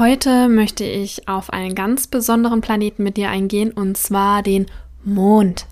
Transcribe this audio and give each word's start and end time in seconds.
Heute 0.00 0.48
möchte 0.48 0.82
ich 0.82 1.28
auf 1.28 1.52
einen 1.52 1.74
ganz 1.74 2.06
besonderen 2.06 2.62
Planeten 2.62 3.02
mit 3.02 3.18
dir 3.18 3.28
eingehen 3.28 3.70
und 3.70 3.98
zwar 3.98 4.42
den 4.42 4.64
Mond. 5.04 5.66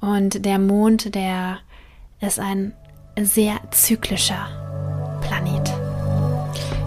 Und 0.00 0.44
der 0.44 0.58
Mond, 0.58 1.14
der 1.14 1.58
ist 2.20 2.40
ein 2.40 2.72
sehr 3.16 3.60
zyklischer 3.70 4.48
Planet. 5.20 5.72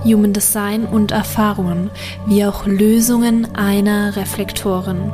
Human 0.04 0.34
Design 0.34 0.84
und 0.84 1.12
Erfahrungen, 1.12 1.92
wie 2.26 2.44
auch 2.44 2.66
Lösungen 2.66 3.56
einer 3.56 4.18
Reflektoren. 4.18 5.14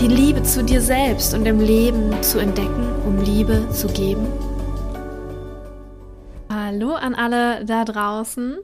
Die 0.00 0.08
Liebe 0.08 0.42
zu 0.42 0.64
dir 0.64 0.80
selbst 0.80 1.34
und 1.34 1.46
im 1.46 1.60
Leben 1.60 2.22
zu 2.22 2.38
entdecken, 2.38 2.86
um 3.04 3.22
Liebe 3.22 3.68
zu 3.70 3.88
geben? 3.88 4.26
Hallo 6.48 6.94
an 6.94 7.14
alle 7.14 7.64
da 7.64 7.84
draußen. 7.84 8.58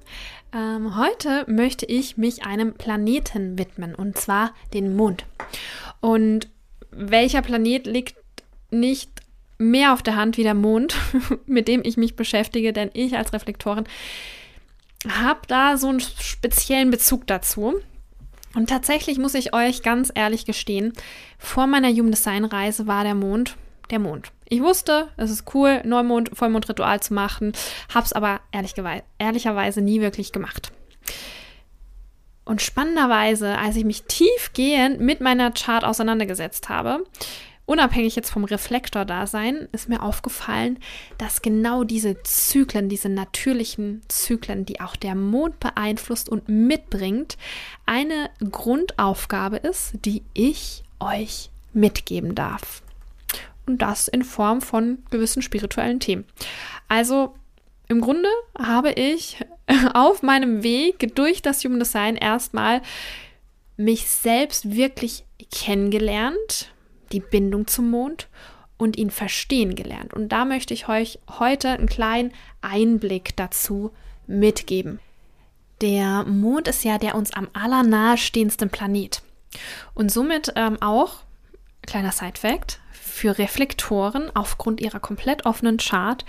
Ähm, 0.54 0.96
heute 0.96 1.44
möchte 1.46 1.86
ich 1.86 2.16
mich 2.16 2.44
einem 2.44 2.74
Planeten 2.74 3.58
widmen, 3.58 3.94
und 3.94 4.18
zwar 4.18 4.52
den 4.72 4.94
Mond. 4.96 5.24
Und 6.00 6.48
welcher 6.90 7.42
Planet 7.42 7.86
liegt 7.86 8.16
nicht 8.70 9.10
mehr 9.58 9.92
auf 9.92 10.02
der 10.02 10.16
Hand 10.16 10.36
wie 10.36 10.42
der 10.42 10.54
Mond, 10.54 10.96
mit 11.46 11.68
dem 11.68 11.82
ich 11.84 11.96
mich 11.96 12.16
beschäftige, 12.16 12.72
denn 12.72 12.90
ich 12.92 13.16
als 13.16 13.32
Reflektorin 13.32 13.84
habe 15.08 15.40
da 15.48 15.76
so 15.76 15.88
einen 15.88 16.00
speziellen 16.00 16.90
Bezug 16.90 17.26
dazu. 17.26 17.74
Und 18.54 18.68
tatsächlich 18.68 19.18
muss 19.18 19.34
ich 19.34 19.54
euch 19.54 19.82
ganz 19.82 20.12
ehrlich 20.14 20.46
gestehen, 20.46 20.92
vor 21.38 21.66
meiner 21.66 21.90
Human 21.90 22.12
Design 22.12 22.44
Reise 22.44 22.86
war 22.86 23.04
der 23.04 23.14
Mond 23.14 23.56
der 23.90 23.98
Mond. 23.98 24.32
Ich 24.48 24.62
wusste, 24.62 25.08
es 25.16 25.30
ist 25.30 25.54
cool, 25.54 25.82
Neumond, 25.84 26.30
Vollmondritual 26.32 27.00
zu 27.00 27.14
machen, 27.14 27.52
habe 27.92 28.06
es 28.06 28.12
aber 28.12 28.40
ehrlich 28.52 28.74
ehrlicherweise 29.18 29.80
nie 29.80 30.00
wirklich 30.00 30.32
gemacht. 30.32 30.72
Und 32.44 32.60
spannenderweise, 32.60 33.58
als 33.58 33.76
ich 33.76 33.84
mich 33.84 34.04
tiefgehend 34.04 35.00
mit 35.00 35.20
meiner 35.20 35.50
Chart 35.50 35.84
auseinandergesetzt 35.84 36.68
habe, 36.68 37.04
unabhängig 37.66 38.16
jetzt 38.16 38.30
vom 38.30 38.44
Reflektor-Dasein, 38.44 39.68
ist 39.72 39.88
mir 39.88 40.02
aufgefallen, 40.02 40.78
dass 41.18 41.42
genau 41.42 41.84
diese 41.84 42.22
Zyklen, 42.22 42.88
diese 42.88 43.08
natürlichen 43.08 44.02
Zyklen, 44.08 44.66
die 44.66 44.80
auch 44.80 44.96
der 44.96 45.14
Mond 45.14 45.60
beeinflusst 45.60 46.28
und 46.28 46.48
mitbringt, 46.48 47.36
eine 47.86 48.30
Grundaufgabe 48.50 49.56
ist, 49.56 49.92
die 50.04 50.22
ich 50.34 50.84
euch 51.00 51.50
mitgeben 51.72 52.34
darf. 52.34 52.82
Und 53.66 53.80
das 53.80 54.08
in 54.08 54.24
Form 54.24 54.60
von 54.60 54.98
gewissen 55.10 55.40
spirituellen 55.40 56.00
Themen. 56.00 56.24
Also 56.88 57.34
im 57.88 58.00
Grunde 58.00 58.28
habe 58.58 58.92
ich 58.92 59.38
auf 59.94 60.22
meinem 60.22 60.62
Weg 60.62 61.14
durch 61.14 61.40
das 61.40 61.64
Human 61.64 61.78
Design 61.78 62.16
erstmal 62.16 62.82
mich 63.76 64.08
selbst 64.08 64.76
wirklich 64.76 65.24
kennengelernt, 65.50 66.73
die 67.14 67.20
Bindung 67.20 67.66
zum 67.66 67.90
Mond 67.90 68.28
und 68.76 68.96
ihn 68.98 69.10
verstehen 69.10 69.74
gelernt. 69.74 70.12
Und 70.12 70.30
da 70.30 70.44
möchte 70.44 70.74
ich 70.74 70.88
euch 70.88 71.18
heute 71.38 71.70
einen 71.70 71.88
kleinen 71.88 72.32
Einblick 72.60 73.36
dazu 73.36 73.92
mitgeben. 74.26 75.00
Der 75.80 76.24
Mond 76.24 76.68
ist 76.68 76.84
ja 76.84 76.98
der 76.98 77.14
uns 77.14 77.32
am 77.32 77.48
allernahestehendsten 77.52 78.70
Planet. 78.70 79.22
Und 79.94 80.10
somit 80.10 80.52
ähm, 80.56 80.76
auch, 80.82 81.22
kleiner 81.82 82.12
Side-Fact, 82.12 82.80
für 82.92 83.38
Reflektoren 83.38 84.30
aufgrund 84.34 84.80
ihrer 84.80 85.00
komplett 85.00 85.46
offenen 85.46 85.78
Chart 85.78 86.24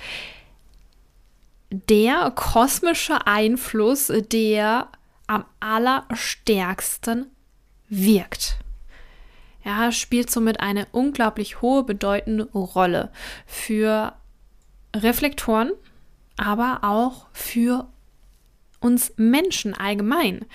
der 1.72 2.32
kosmische 2.32 3.26
Einfluss, 3.26 4.12
der 4.32 4.88
am 5.28 5.46
allerstärksten 5.60 7.32
wirkt. 7.90 8.60
Er 9.66 9.92
spielt 9.92 10.30
somit 10.30 10.60
eine 10.60 10.88
unglaublich 10.92 11.62
hohe, 11.62 11.84
bedeutende 11.84 12.46
Rolle 12.54 13.12
für 13.48 14.14
Reflektoren, 14.96 15.72
aber 16.38 16.80
auch 16.84 17.26
für 17.34 17.88
uns 18.80 19.14
Menschen 19.18 19.74
allgemein. 19.74 20.46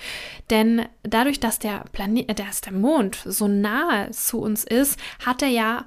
Denn 0.49 0.85
dadurch, 1.03 1.41
dass 1.41 1.59
der 1.59 1.83
Planet, 1.91 2.39
dass 2.39 2.61
der 2.61 2.71
Mond 2.71 3.21
so 3.25 3.49
nahe 3.49 4.11
zu 4.11 4.39
uns 4.39 4.63
ist, 4.63 4.97
hat 5.25 5.41
er 5.41 5.49
ja 5.49 5.85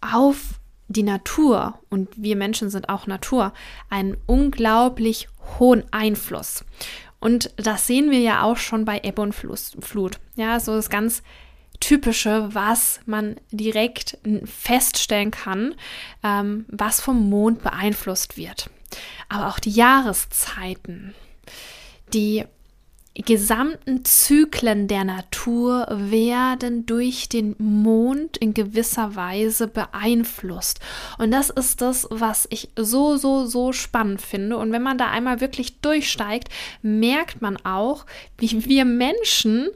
auf 0.00 0.58
die 0.88 1.04
Natur, 1.04 1.78
und 1.88 2.08
wir 2.16 2.34
Menschen 2.34 2.68
sind 2.68 2.88
auch 2.88 3.06
Natur, 3.06 3.52
einen 3.90 4.16
unglaublich 4.26 5.28
hohen 5.60 5.84
Einfluss. 5.92 6.64
Und 7.20 7.52
das 7.56 7.86
sehen 7.86 8.10
wir 8.10 8.20
ja 8.20 8.42
auch 8.42 8.56
schon 8.56 8.84
bei 8.84 9.00
Ebbe 9.04 9.22
und 9.22 9.34
Flut. 9.34 10.18
Ja, 10.34 10.58
so 10.58 10.74
das 10.74 10.90
ganz 10.90 11.22
Typische, 11.80 12.48
was 12.52 13.00
man 13.06 13.36
direkt 13.50 14.18
feststellen 14.44 15.30
kann, 15.30 15.74
ähm, 16.22 16.64
was 16.68 17.00
vom 17.00 17.28
Mond 17.28 17.62
beeinflusst 17.62 18.36
wird. 18.36 18.70
Aber 19.28 19.48
auch 19.48 19.58
die 19.58 19.70
Jahreszeiten, 19.70 21.14
die 22.12 22.44
gesamten 23.24 24.04
Zyklen 24.04 24.88
der 24.88 25.04
Natur 25.04 25.86
werden 25.90 26.84
durch 26.84 27.28
den 27.28 27.56
Mond 27.58 28.36
in 28.36 28.52
gewisser 28.52 29.16
Weise 29.16 29.68
beeinflusst. 29.68 30.80
Und 31.16 31.30
das 31.30 31.48
ist 31.50 31.80
das, 31.80 32.06
was 32.10 32.46
ich 32.50 32.68
so, 32.76 33.16
so, 33.16 33.46
so 33.46 33.72
spannend 33.72 34.20
finde. 34.20 34.58
Und 34.58 34.70
wenn 34.72 34.82
man 34.82 34.98
da 34.98 35.10
einmal 35.10 35.40
wirklich 35.40 35.80
durchsteigt, 35.80 36.48
merkt 36.82 37.40
man 37.40 37.56
auch, 37.64 38.04
wie 38.36 38.66
wir 38.66 38.84
Menschen 38.84 39.68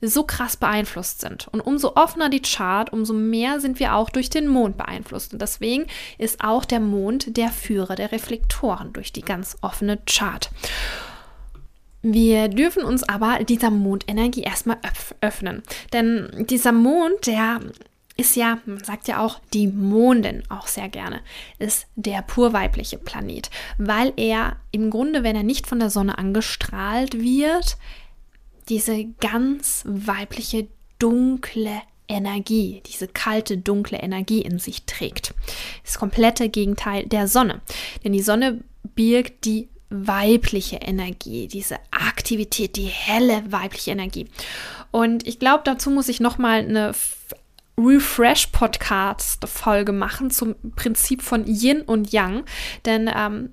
so 0.00 0.24
krass 0.24 0.56
beeinflusst 0.56 1.20
sind. 1.20 1.48
Und 1.48 1.60
umso 1.60 1.96
offener 1.96 2.28
die 2.28 2.42
Chart, 2.42 2.92
umso 2.92 3.14
mehr 3.14 3.60
sind 3.60 3.78
wir 3.78 3.94
auch 3.94 4.10
durch 4.10 4.30
den 4.30 4.48
Mond 4.48 4.76
beeinflusst. 4.76 5.32
Und 5.32 5.42
deswegen 5.42 5.86
ist 6.18 6.42
auch 6.42 6.64
der 6.64 6.80
Mond 6.80 7.36
der 7.36 7.50
Führer 7.50 7.94
der 7.94 8.12
Reflektoren 8.12 8.92
durch 8.92 9.12
die 9.12 9.22
ganz 9.22 9.56
offene 9.62 9.98
Chart. 10.06 10.50
Wir 12.02 12.48
dürfen 12.48 12.84
uns 12.84 13.02
aber 13.02 13.44
dieser 13.44 13.70
Mondenergie 13.70 14.42
erstmal 14.42 14.76
öffnen. 15.22 15.62
Denn 15.92 16.44
dieser 16.50 16.72
Mond, 16.72 17.26
der 17.26 17.60
ist 18.16 18.36
ja, 18.36 18.58
man 18.66 18.84
sagt 18.84 19.08
ja 19.08 19.20
auch, 19.20 19.40
die 19.52 19.66
Mondin 19.66 20.42
auch 20.48 20.66
sehr 20.66 20.88
gerne, 20.88 21.20
ist 21.58 21.86
der 21.96 22.22
pur 22.22 22.52
weibliche 22.52 22.98
Planet, 22.98 23.50
weil 23.78 24.12
er 24.16 24.56
im 24.70 24.90
Grunde, 24.90 25.24
wenn 25.24 25.34
er 25.34 25.42
nicht 25.42 25.66
von 25.66 25.80
der 25.80 25.90
Sonne 25.90 26.18
angestrahlt 26.18 27.18
wird, 27.18 27.76
diese 28.68 29.04
ganz 29.20 29.82
weibliche, 29.86 30.66
dunkle 30.98 31.82
Energie, 32.06 32.82
diese 32.86 33.08
kalte, 33.08 33.58
dunkle 33.58 33.98
Energie 33.98 34.42
in 34.42 34.58
sich 34.58 34.84
trägt. 34.84 35.34
Das 35.84 35.98
komplette 35.98 36.48
Gegenteil 36.48 37.06
der 37.06 37.28
Sonne. 37.28 37.60
Denn 38.02 38.12
die 38.12 38.22
Sonne 38.22 38.62
birgt 38.94 39.44
die 39.44 39.68
weibliche 39.90 40.76
Energie, 40.76 41.48
diese 41.48 41.76
Aktivität, 41.90 42.76
die 42.76 42.86
helle 42.86 43.42
weibliche 43.50 43.90
Energie. 43.92 44.28
Und 44.90 45.26
ich 45.26 45.38
glaube, 45.38 45.62
dazu 45.64 45.90
muss 45.90 46.08
ich 46.08 46.20
nochmal 46.20 46.60
eine 46.60 46.92
Refresh-Podcast-Folge 47.78 49.92
machen 49.92 50.30
zum 50.30 50.54
Prinzip 50.76 51.22
von 51.22 51.46
Yin 51.46 51.82
und 51.82 52.12
Yang. 52.12 52.44
Denn 52.84 53.10
ähm, 53.14 53.52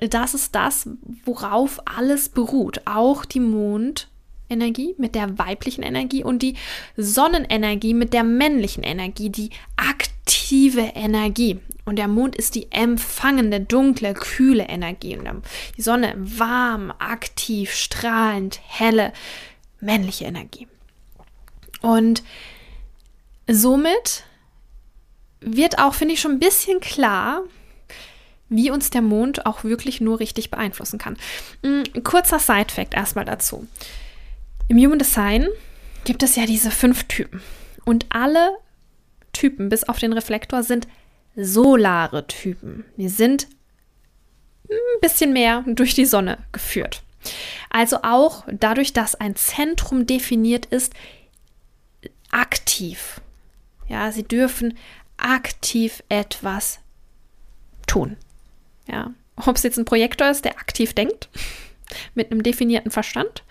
das 0.00 0.34
ist 0.34 0.54
das, 0.54 0.88
worauf 1.24 1.80
alles 1.86 2.28
beruht. 2.28 2.82
Auch 2.86 3.24
die 3.24 3.40
Mond- 3.40 4.08
Energie, 4.52 4.94
mit 4.98 5.14
der 5.14 5.38
weiblichen 5.38 5.82
Energie 5.82 6.22
und 6.22 6.42
die 6.42 6.54
Sonnenenergie 6.96 7.94
mit 7.94 8.12
der 8.12 8.24
männlichen 8.24 8.84
Energie, 8.84 9.30
die 9.30 9.50
aktive 9.76 10.92
Energie. 10.94 11.58
Und 11.84 11.96
der 11.96 12.08
Mond 12.08 12.36
ist 12.36 12.54
die 12.54 12.70
empfangende, 12.70 13.60
dunkle, 13.60 14.14
kühle 14.14 14.64
Energie. 14.64 15.16
Und 15.16 15.42
die 15.76 15.82
Sonne 15.82 16.14
warm, 16.16 16.92
aktiv, 16.98 17.74
strahlend, 17.74 18.60
helle, 18.66 19.12
männliche 19.80 20.26
Energie. 20.26 20.68
Und 21.80 22.22
somit 23.48 24.24
wird 25.40 25.78
auch, 25.78 25.94
finde 25.94 26.14
ich, 26.14 26.20
schon 26.20 26.32
ein 26.32 26.38
bisschen 26.38 26.80
klar, 26.80 27.42
wie 28.48 28.70
uns 28.70 28.90
der 28.90 29.02
Mond 29.02 29.46
auch 29.46 29.64
wirklich 29.64 30.00
nur 30.00 30.20
richtig 30.20 30.50
beeinflussen 30.50 30.98
kann. 30.98 31.16
Mm, 31.62 32.02
kurzer 32.04 32.38
Side-Fact 32.38 32.94
erstmal 32.94 33.24
dazu. 33.24 33.66
Im 34.68 34.78
Human 34.78 34.98
Design 34.98 35.48
gibt 36.04 36.22
es 36.22 36.36
ja 36.36 36.46
diese 36.46 36.70
fünf 36.70 37.04
Typen. 37.04 37.42
Und 37.84 38.06
alle 38.10 38.58
Typen, 39.32 39.68
bis 39.68 39.84
auf 39.84 39.98
den 39.98 40.12
Reflektor, 40.12 40.62
sind 40.62 40.88
solare 41.36 42.26
Typen. 42.26 42.84
Die 42.96 43.08
sind 43.08 43.48
ein 44.70 45.00
bisschen 45.00 45.32
mehr 45.32 45.64
durch 45.66 45.94
die 45.94 46.04
Sonne 46.04 46.38
geführt. 46.52 47.02
Also 47.70 47.98
auch 48.02 48.44
dadurch, 48.50 48.92
dass 48.92 49.14
ein 49.14 49.36
Zentrum 49.36 50.06
definiert 50.06 50.66
ist, 50.66 50.92
aktiv. 52.30 53.20
Ja, 53.88 54.10
sie 54.12 54.24
dürfen 54.24 54.76
aktiv 55.16 56.02
etwas 56.08 56.80
tun. 57.86 58.16
Ja, 58.88 59.12
ob 59.36 59.56
es 59.56 59.62
jetzt 59.62 59.78
ein 59.78 59.84
Projektor 59.84 60.30
ist, 60.30 60.44
der 60.44 60.58
aktiv 60.58 60.94
denkt, 60.94 61.28
mit 62.14 62.30
einem 62.30 62.42
definierten 62.42 62.90
Verstand, 62.90 63.44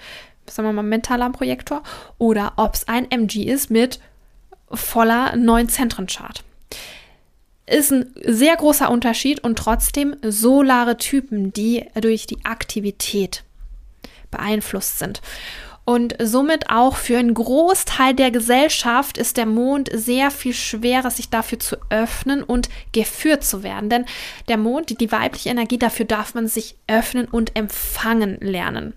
sagen 0.52 0.68
wir 0.68 0.74
mal 0.74 0.84
mentaler 0.84 1.30
Projektor, 1.30 1.84
oder 2.18 2.54
ob 2.58 2.76
es 2.76 2.88
ein 2.88 3.10
MG 3.10 3.44
ist 3.44 3.70
mit 3.70 4.00
voller 4.72 5.36
neuen 5.36 5.70
Zentrenchart. 5.70 6.44
Ist 7.66 7.92
ein 7.92 8.14
sehr 8.26 8.56
großer 8.56 8.90
Unterschied 8.90 9.44
und 9.44 9.58
trotzdem 9.58 10.16
solare 10.22 10.98
Typen, 10.98 11.54
die 11.54 11.86
durch 12.00 12.26
die 12.26 12.44
Aktivität 12.44 13.44
beeinflusst 14.30 15.00
sind. 15.00 15.22
Und 15.84 16.16
somit 16.22 16.70
auch 16.70 16.96
für 16.96 17.18
einen 17.18 17.34
Großteil 17.34 18.14
der 18.14 18.32
Gesellschaft 18.32 19.18
ist 19.18 19.38
der 19.38 19.48
Mond 19.48 19.90
sehr 19.92 20.30
viel 20.30 20.54
schwerer, 20.54 21.10
sich 21.10 21.30
dafür 21.30 21.60
zu 21.60 21.78
öffnen 21.90 22.44
und 22.44 22.70
geführt 22.92 23.44
zu 23.44 23.64
werden. 23.64 23.90
Denn 23.90 24.06
der 24.48 24.58
Mond, 24.58 25.00
die 25.02 25.12
weibliche 25.12 25.50
Energie, 25.50 25.80
dafür 25.80 26.06
darf 26.06 26.36
man 26.36 26.48
sich 26.48 26.76
öffnen 26.88 27.28
und 27.28 27.56
empfangen 27.56 28.38
lernen. 28.40 28.94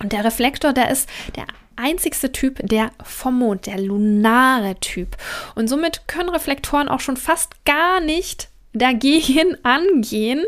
Und 0.00 0.12
der 0.12 0.24
Reflektor, 0.24 0.72
der 0.72 0.90
ist 0.90 1.08
der 1.36 1.46
einzigste 1.76 2.32
Typ, 2.32 2.60
der 2.62 2.90
vom 3.02 3.38
Mond, 3.38 3.66
der 3.66 3.80
lunare 3.80 4.76
Typ. 4.80 5.16
Und 5.54 5.68
somit 5.68 6.06
können 6.08 6.28
Reflektoren 6.28 6.88
auch 6.88 7.00
schon 7.00 7.16
fast 7.16 7.64
gar 7.64 8.00
nicht 8.00 8.48
dagegen 8.72 9.56
angehen, 9.62 10.44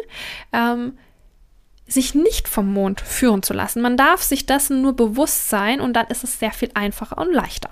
ähm, 0.52 0.98
sich 1.88 2.14
nicht 2.14 2.48
vom 2.48 2.72
Mond 2.72 3.00
führen 3.00 3.42
zu 3.42 3.54
lassen. 3.54 3.80
Man 3.80 3.96
darf 3.96 4.22
sich 4.22 4.46
dessen 4.46 4.82
nur 4.82 4.94
bewusst 4.94 5.48
sein 5.48 5.80
und 5.80 5.94
dann 5.94 6.08
ist 6.08 6.24
es 6.24 6.38
sehr 6.38 6.50
viel 6.50 6.70
einfacher 6.74 7.18
und 7.18 7.32
leichter. 7.32 7.70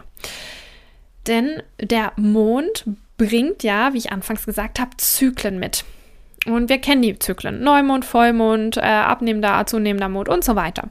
Denn 1.26 1.62
der 1.80 2.12
Mond 2.16 2.84
bringt 3.16 3.62
ja, 3.62 3.92
wie 3.92 3.98
ich 3.98 4.12
anfangs 4.12 4.46
gesagt 4.46 4.78
habe, 4.78 4.96
Zyklen 4.98 5.58
mit. 5.58 5.84
Und 6.46 6.68
wir 6.68 6.78
kennen 6.78 7.02
die 7.02 7.18
Zyklen. 7.18 7.62
Neumond, 7.62 8.04
Vollmond, 8.04 8.76
äh, 8.76 8.80
abnehmender, 8.80 9.64
zunehmender 9.66 10.08
Mond 10.08 10.28
und 10.28 10.44
so 10.44 10.56
weiter. 10.56 10.90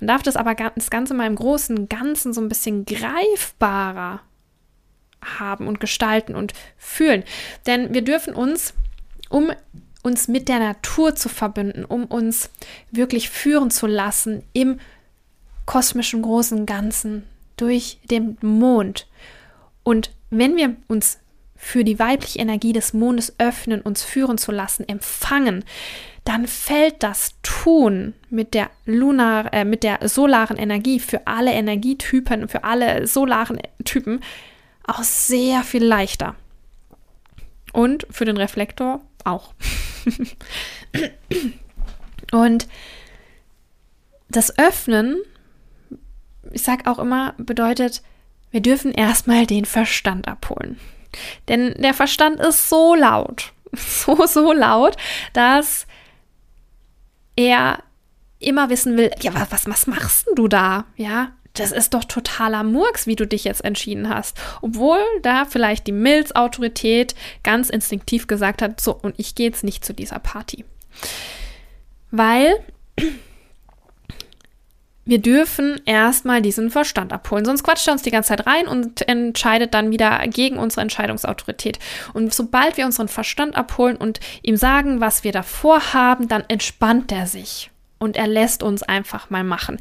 Man 0.00 0.08
darf 0.08 0.22
das 0.22 0.36
aber 0.36 0.54
das 0.54 0.90
Ganze 0.90 1.14
mal 1.14 1.26
im 1.26 1.36
großen 1.36 1.88
Ganzen 1.88 2.32
so 2.32 2.40
ein 2.40 2.48
bisschen 2.48 2.86
greifbarer 2.86 4.20
haben 5.38 5.66
und 5.66 5.80
gestalten 5.80 6.34
und 6.34 6.52
fühlen. 6.76 7.24
Denn 7.66 7.92
wir 7.92 8.02
dürfen 8.02 8.34
uns, 8.34 8.74
um 9.28 9.50
uns 10.02 10.28
mit 10.28 10.48
der 10.48 10.58
Natur 10.58 11.14
zu 11.14 11.28
verbinden, 11.28 11.84
um 11.84 12.04
uns 12.04 12.50
wirklich 12.90 13.30
führen 13.30 13.70
zu 13.70 13.86
lassen 13.86 14.42
im 14.52 14.78
kosmischen 15.66 16.22
großen 16.22 16.66
Ganzen 16.66 17.24
durch 17.56 17.98
den 18.10 18.36
Mond. 18.42 19.06
Und 19.82 20.10
wenn 20.30 20.56
wir 20.56 20.76
uns 20.88 21.18
für 21.64 21.82
die 21.82 21.98
weibliche 21.98 22.40
Energie 22.40 22.74
des 22.74 22.92
Mondes 22.92 23.34
öffnen, 23.38 23.80
uns 23.80 24.02
führen 24.02 24.36
zu 24.36 24.52
lassen, 24.52 24.86
empfangen, 24.86 25.64
dann 26.24 26.46
fällt 26.46 27.02
das 27.02 27.36
Tun 27.42 28.12
mit 28.28 28.52
der 28.52 28.68
lunar, 28.84 29.52
äh, 29.52 29.64
mit 29.64 29.82
der 29.82 30.06
solaren 30.06 30.58
Energie 30.58 31.00
für 31.00 31.26
alle 31.26 31.52
Energietypen, 31.52 32.48
für 32.48 32.64
alle 32.64 33.06
solaren 33.06 33.58
Typen 33.84 34.20
auch 34.86 35.02
sehr 35.02 35.62
viel 35.62 35.82
leichter. 35.82 36.36
Und 37.72 38.06
für 38.10 38.26
den 38.26 38.36
Reflektor 38.36 39.00
auch. 39.24 39.54
Und 42.30 42.68
das 44.28 44.58
Öffnen, 44.58 45.16
ich 46.52 46.62
sage 46.62 46.90
auch 46.90 46.98
immer, 46.98 47.34
bedeutet, 47.38 48.02
wir 48.50 48.60
dürfen 48.60 48.92
erstmal 48.92 49.46
den 49.46 49.64
Verstand 49.64 50.28
abholen. 50.28 50.78
Denn 51.48 51.74
der 51.78 51.94
Verstand 51.94 52.40
ist 52.40 52.68
so 52.68 52.94
laut, 52.94 53.52
so, 53.72 54.26
so 54.26 54.52
laut, 54.52 54.96
dass 55.32 55.86
er 57.36 57.82
immer 58.38 58.70
wissen 58.70 58.96
will, 58.96 59.10
ja, 59.20 59.32
was, 59.50 59.66
was 59.66 59.86
machst 59.86 60.26
du 60.34 60.48
da? 60.48 60.84
Ja, 60.96 61.32
das 61.54 61.70
ist 61.70 61.94
doch 61.94 62.04
totaler 62.04 62.64
Murks, 62.64 63.06
wie 63.06 63.16
du 63.16 63.26
dich 63.26 63.44
jetzt 63.44 63.64
entschieden 63.64 64.08
hast. 64.08 64.36
Obwohl 64.60 64.98
da 65.22 65.44
vielleicht 65.44 65.86
die 65.86 65.92
Milz-Autorität 65.92 67.14
ganz 67.42 67.70
instinktiv 67.70 68.26
gesagt 68.26 68.60
hat, 68.60 68.80
so, 68.80 68.92
und 68.94 69.14
ich 69.18 69.34
gehe 69.34 69.46
jetzt 69.46 69.64
nicht 69.64 69.84
zu 69.84 69.94
dieser 69.94 70.18
Party. 70.18 70.64
Weil 72.10 72.56
wir 75.04 75.18
dürfen 75.18 75.80
erstmal 75.84 76.40
diesen 76.42 76.70
Verstand 76.70 77.12
abholen, 77.12 77.44
sonst 77.44 77.62
quatscht 77.62 77.86
er 77.86 77.92
uns 77.92 78.02
die 78.02 78.10
ganze 78.10 78.28
Zeit 78.28 78.46
rein 78.46 78.66
und 78.66 79.06
entscheidet 79.08 79.74
dann 79.74 79.90
wieder 79.90 80.26
gegen 80.28 80.58
unsere 80.58 80.80
Entscheidungsautorität. 80.82 81.78
Und 82.12 82.32
sobald 82.32 82.76
wir 82.76 82.86
unseren 82.86 83.08
Verstand 83.08 83.56
abholen 83.56 83.96
und 83.96 84.20
ihm 84.42 84.56
sagen, 84.56 85.00
was 85.00 85.24
wir 85.24 85.32
davor 85.32 85.92
haben, 85.92 86.28
dann 86.28 86.44
entspannt 86.48 87.12
er 87.12 87.26
sich 87.26 87.70
und 87.98 88.16
er 88.16 88.26
lässt 88.26 88.62
uns 88.62 88.82
einfach 88.82 89.30
mal 89.30 89.44
machen. 89.44 89.78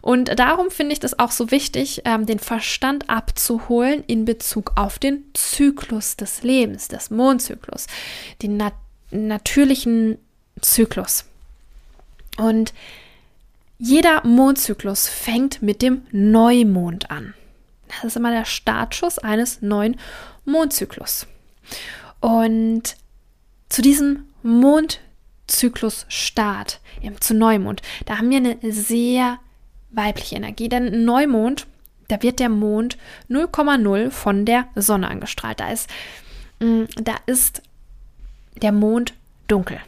Und 0.00 0.38
darum 0.38 0.70
finde 0.70 0.92
ich 0.92 1.00
das 1.00 1.18
auch 1.18 1.30
so 1.30 1.50
wichtig, 1.50 2.02
ähm, 2.04 2.26
den 2.26 2.38
Verstand 2.38 3.10
abzuholen 3.10 4.04
in 4.06 4.24
Bezug 4.24 4.72
auf 4.76 4.98
den 4.98 5.24
Zyklus 5.34 6.16
des 6.16 6.42
Lebens, 6.42 6.88
des 6.88 7.10
Mondzyklus, 7.10 7.86
den 8.42 8.56
nat 8.56 8.74
natürlichen 9.10 10.18
Zyklus. 10.60 11.24
Und 12.36 12.72
jeder 13.78 14.24
Mondzyklus 14.26 15.08
fängt 15.08 15.62
mit 15.62 15.82
dem 15.82 16.02
Neumond 16.12 17.10
an. 17.10 17.34
Das 17.88 18.04
ist 18.04 18.16
immer 18.16 18.30
der 18.30 18.44
Startschuss 18.44 19.18
eines 19.18 19.62
neuen 19.62 19.96
Mondzyklus. 20.44 21.26
Und 22.20 22.96
zu 23.68 23.82
diesem 23.82 24.26
Mond 24.42 25.00
Zyklusstart 25.46 26.80
zu 27.20 27.34
Neumond. 27.34 27.82
Da 28.06 28.18
haben 28.18 28.30
wir 28.30 28.38
eine 28.38 28.56
sehr 28.62 29.38
weibliche 29.90 30.36
Energie, 30.36 30.68
denn 30.68 31.04
Neumond, 31.04 31.66
da 32.08 32.22
wird 32.22 32.40
der 32.40 32.48
Mond 32.48 32.96
0,0 33.28 34.10
von 34.10 34.44
der 34.46 34.68
Sonne 34.74 35.08
angestrahlt. 35.08 35.60
Da 35.60 35.70
ist, 35.70 35.88
mm, 36.60 36.84
da 36.96 37.16
ist 37.26 37.62
der 38.62 38.72
Mond 38.72 39.14
dunkel. 39.48 39.80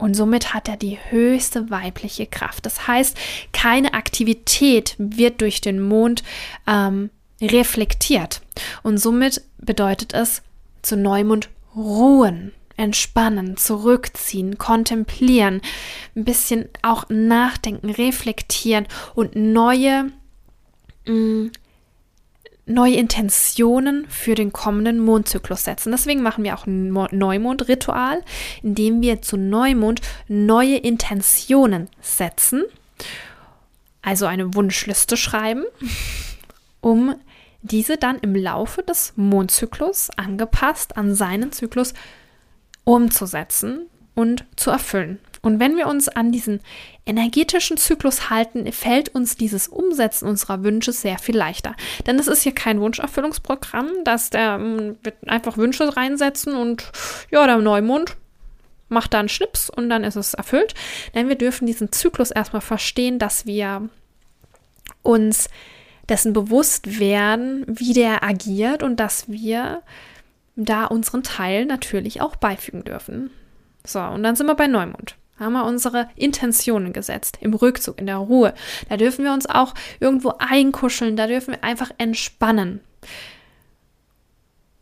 Und 0.00 0.14
somit 0.14 0.54
hat 0.54 0.68
er 0.68 0.76
die 0.76 0.98
höchste 1.10 1.70
weibliche 1.70 2.26
Kraft. 2.26 2.66
Das 2.66 2.88
heißt, 2.88 3.16
keine 3.52 3.94
Aktivität 3.94 4.94
wird 4.98 5.40
durch 5.40 5.60
den 5.60 5.80
Mond 5.80 6.22
ähm, 6.66 7.10
reflektiert. 7.40 8.40
Und 8.82 8.98
somit 8.98 9.42
bedeutet 9.58 10.14
es 10.14 10.42
zu 10.82 10.96
Neumond 10.96 11.50
ruhen 11.76 12.52
entspannen, 12.76 13.58
zurückziehen, 13.58 14.56
kontemplieren, 14.56 15.60
ein 16.16 16.24
bisschen 16.24 16.68
auch 16.80 17.04
nachdenken, 17.10 17.90
reflektieren 17.90 18.86
und 19.14 19.36
neue, 19.36 20.10
mh, 21.06 21.12
mm, 21.12 21.52
neue 22.70 22.94
Intentionen 22.94 24.06
für 24.08 24.34
den 24.34 24.52
kommenden 24.52 25.00
Mondzyklus 25.00 25.64
setzen. 25.64 25.92
Deswegen 25.92 26.22
machen 26.22 26.44
wir 26.44 26.56
auch 26.56 26.66
ein 26.66 26.92
Neumond-Ritual, 26.92 28.22
in 28.62 28.74
dem 28.74 29.02
wir 29.02 29.22
zu 29.22 29.36
Neumond 29.36 30.00
neue 30.28 30.76
Intentionen 30.76 31.88
setzen, 32.00 32.64
also 34.02 34.26
eine 34.26 34.54
Wunschliste 34.54 35.16
schreiben, 35.16 35.64
um 36.80 37.14
diese 37.62 37.98
dann 37.98 38.18
im 38.20 38.34
Laufe 38.34 38.82
des 38.82 39.12
Mondzyklus 39.16 40.08
angepasst 40.16 40.96
an 40.96 41.14
seinen 41.14 41.52
Zyklus 41.52 41.92
umzusetzen 42.84 43.86
und 44.14 44.44
zu 44.56 44.70
erfüllen. 44.70 45.18
Und 45.42 45.60
wenn 45.60 45.76
wir 45.76 45.86
uns 45.86 46.08
an 46.08 46.32
diesen 46.32 46.60
energetischen 47.10 47.76
Zyklus 47.76 48.30
halten, 48.30 48.70
fällt 48.72 49.10
uns 49.10 49.36
dieses 49.36 49.68
Umsetzen 49.68 50.28
unserer 50.28 50.62
Wünsche 50.62 50.92
sehr 50.92 51.18
viel 51.18 51.36
leichter. 51.36 51.74
Denn 52.06 52.18
es 52.18 52.28
ist 52.28 52.42
hier 52.42 52.54
kein 52.54 52.80
Wunscherfüllungsprogramm, 52.80 53.88
dass 54.04 54.30
der 54.30 54.54
ähm, 54.60 54.96
wird 55.02 55.16
einfach 55.28 55.56
Wünsche 55.56 55.96
reinsetzen 55.96 56.54
und 56.54 56.90
ja, 57.30 57.46
der 57.46 57.58
Neumond 57.58 58.16
macht 58.88 59.14
da 59.14 59.20
einen 59.20 59.28
Schnips 59.28 59.70
und 59.70 59.90
dann 59.90 60.04
ist 60.04 60.16
es 60.16 60.34
erfüllt. 60.34 60.74
Denn 61.14 61.28
wir 61.28 61.36
dürfen 61.36 61.66
diesen 61.66 61.92
Zyklus 61.92 62.30
erstmal 62.30 62.62
verstehen, 62.62 63.18
dass 63.18 63.46
wir 63.46 63.88
uns 65.02 65.48
dessen 66.08 66.32
bewusst 66.32 66.98
werden, 66.98 67.64
wie 67.68 67.92
der 67.92 68.24
agiert 68.24 68.82
und 68.82 68.98
dass 68.98 69.28
wir 69.28 69.82
da 70.56 70.86
unseren 70.86 71.22
Teil 71.22 71.66
natürlich 71.66 72.20
auch 72.20 72.36
beifügen 72.36 72.84
dürfen. 72.84 73.30
So, 73.84 74.00
und 74.00 74.22
dann 74.22 74.36
sind 74.36 74.46
wir 74.46 74.54
bei 74.54 74.66
Neumond. 74.66 75.16
Haben 75.40 75.54
wir 75.54 75.64
unsere 75.64 76.08
Intentionen 76.16 76.92
gesetzt, 76.92 77.38
im 77.40 77.54
Rückzug, 77.54 77.98
in 77.98 78.06
der 78.06 78.18
Ruhe. 78.18 78.54
Da 78.88 78.98
dürfen 78.98 79.24
wir 79.24 79.32
uns 79.32 79.46
auch 79.46 79.74
irgendwo 79.98 80.34
einkuscheln, 80.38 81.16
da 81.16 81.26
dürfen 81.26 81.54
wir 81.54 81.64
einfach 81.64 81.90
entspannen. 81.96 82.80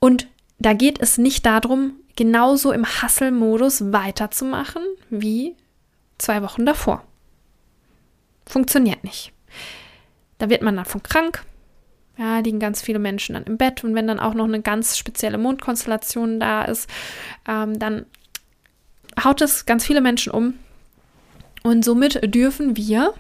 Und 0.01 0.27
da 0.59 0.73
geht 0.73 1.01
es 1.01 1.17
nicht 1.17 1.47
darum, 1.47 1.95
genauso 2.17 2.73
im 2.73 2.85
Hustle-Modus 2.85 3.93
weiterzumachen 3.93 4.83
wie 5.11 5.55
zwei 6.19 6.43
Wochen 6.43 6.67
davor. 6.67 7.05
Funktioniert 8.45 9.05
nicht. 9.05 9.33
Da 10.39 10.51
wird 10.51 10.63
man 10.63 10.77
davon 10.77 11.03
krank. 11.03 11.45
Ja, 12.17 12.41
liegen 12.41 12.59
ganz 12.59 12.83
viele 12.83 12.99
Menschen 12.99 13.35
dann 13.35 13.45
im 13.45 13.59
Bett 13.59 13.85
und 13.85 13.95
wenn 13.95 14.09
dann 14.09 14.19
auch 14.19 14.35
noch 14.35 14.47
eine 14.47 14.61
ganz 14.61 14.99
spezielle 14.99 15.39
Mondkonstellation 15.39 16.41
da 16.41 16.65
ist, 16.65 16.91
ähm, 17.47 17.79
dann 17.79 18.07
haut 19.23 19.41
es 19.41 19.67
ganz 19.67 19.85
viele 19.85 20.01
Menschen 20.01 20.33
um. 20.33 20.55
Und 21.63 21.85
somit 21.85 22.35
dürfen 22.35 22.77
wir 22.77 23.15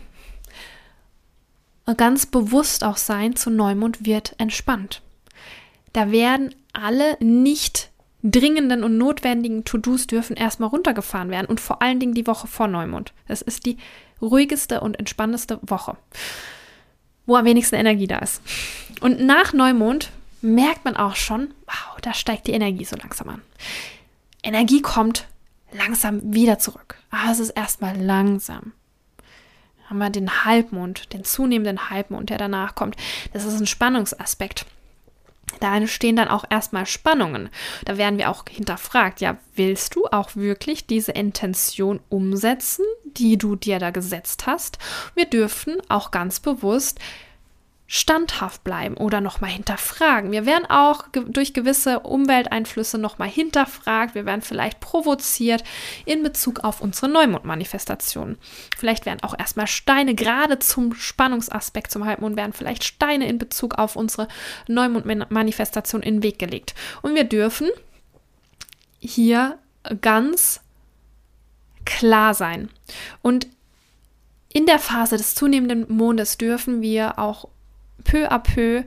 ganz 1.97 2.27
bewusst 2.27 2.85
auch 2.85 2.97
sein, 2.97 3.35
zu 3.37 3.51
Neumond 3.51 4.05
wird 4.05 4.35
entspannt. 4.39 5.03
Da 5.93 6.11
werden 6.11 6.55
alle 6.73 7.17
nicht 7.21 7.91
dringenden 8.23 8.85
und 8.85 8.99
notwendigen 8.99 9.65
To-Dos 9.65 10.07
dürfen 10.07 10.37
erstmal 10.37 10.69
runtergefahren 10.69 11.31
werden 11.31 11.47
und 11.47 11.61
vor 11.61 11.83
allen 11.83 12.01
Dingen 12.01 12.15
die 12.15 12.27
Woche 12.27 12.47
vor 12.47 12.69
Neumond. 12.69 13.13
Das 13.27 13.43
ist 13.43 13.65
die 13.65 13.79
ruhigste 14.21 14.81
und 14.81 14.99
entspannendste 14.99 15.61
Woche, 15.63 15.97
wo 17.27 17.37
am 17.37 17.45
wenigsten 17.45 17.77
Energie 17.77 18.07
da 18.07 18.19
ist. 18.19 18.43
Und 19.01 19.21
nach 19.21 19.53
Neumond 19.53 20.11
merkt 20.43 20.85
man 20.85 20.97
auch 20.97 21.17
schon, 21.17 21.55
wow, 21.67 22.01
da 22.03 22.13
steigt 22.13 22.47
die 22.49 22.53
Energie 22.53 22.85
so 22.85 22.97
langsam 22.97 23.29
an. 23.29 23.43
Energie 24.43 24.83
kommt 24.83 25.27
langsam 25.73 26.21
wieder 26.35 26.59
zurück. 26.59 26.97
Aber 27.11 27.33
es 27.33 27.41
ist 27.41 27.51
erstmal 27.51 27.97
langsam. 27.97 28.73
Dann 29.79 29.91
haben 29.91 29.99
wir 29.99 30.11
den 30.11 30.45
Halbmond, 30.45 31.13
den 31.13 31.25
zunehmenden 31.25 31.91
Halbmond, 31.91 32.31
der 32.31 32.39
danach 32.39 32.75
kommt. 32.75 32.97
Das 33.33 33.45
ist 33.45 33.59
ein 33.61 33.67
Spannungsaspekt. 33.67 34.67
Da 35.61 35.77
entstehen 35.77 36.17
dann 36.17 36.29
auch 36.29 36.45
erstmal 36.49 36.87
Spannungen. 36.87 37.49
Da 37.85 37.97
werden 37.97 38.19
wir 38.19 38.31
auch 38.31 38.45
hinterfragt, 38.49 39.21
ja, 39.21 39.39
willst 39.55 39.95
du 39.97 40.07
auch 40.07 40.37
wirklich 40.37 40.87
diese 40.87 41.13
Intention 41.13 42.01
umsetzen, 42.09 42.85
die 43.05 43.39
du 43.39 43.57
dir 43.57 43.79
da 43.79 43.91
gesetzt 43.91 44.47
hast? 44.47 44.79
Wir 45.15 45.25
dürfen 45.25 45.77
auch 45.89 46.11
ganz 46.11 46.41
bewusst 46.41 47.01
standhaft 47.91 48.65
bleiben 48.65 48.99
oder 48.99 49.23
nochmal 49.23 49.51
hinterfragen. 49.51 50.31
Wir 50.31 50.45
werden 50.45 50.67
auch 50.69 51.07
durch 51.11 51.55
gewisse 51.55 52.01
Umwelteinflüsse 52.01 52.99
nochmal 52.99 53.31
hinterfragt. 53.31 54.15
Wir 54.15 54.27
werden 54.27 54.43
vielleicht 54.43 54.79
provoziert 54.81 55.65
in 56.05 56.23
Bezug 56.23 56.65
auf 56.65 56.83
unsere 56.83 57.09
Neumondmanifestationen. 57.09 58.37
Vielleicht 58.77 59.07
werden 59.07 59.23
auch 59.23 59.35
erstmal 59.37 59.67
Steine, 59.67 60.15
gerade 60.15 60.59
zum 60.59 60.95
Spannungsaspekt 60.95 61.91
zum 61.91 62.05
Halbmond, 62.05 62.37
werden 62.37 62.53
vielleicht 62.53 62.85
Steine 62.85 63.27
in 63.27 63.39
Bezug 63.39 63.79
auf 63.79 63.97
unsere 63.97 64.29
Neumondmanifestation 64.67 66.03
in 66.03 66.17
den 66.17 66.23
Weg 66.23 66.39
gelegt. 66.39 66.75
Und 67.01 67.15
wir 67.15 67.25
dürfen 67.25 67.71
hier 68.99 69.59
ganz 70.03 70.61
klar 71.87 72.35
sein. 72.35 72.69
Und 73.23 73.47
in 74.53 74.67
der 74.67 74.79
Phase 74.79 75.17
des 75.17 75.35
zunehmenden 75.35 75.87
Mondes 75.89 76.37
dürfen 76.37 76.83
wir 76.83 77.19
auch 77.19 77.49
peu 78.05 78.27
à 78.27 78.39
peu 78.39 78.85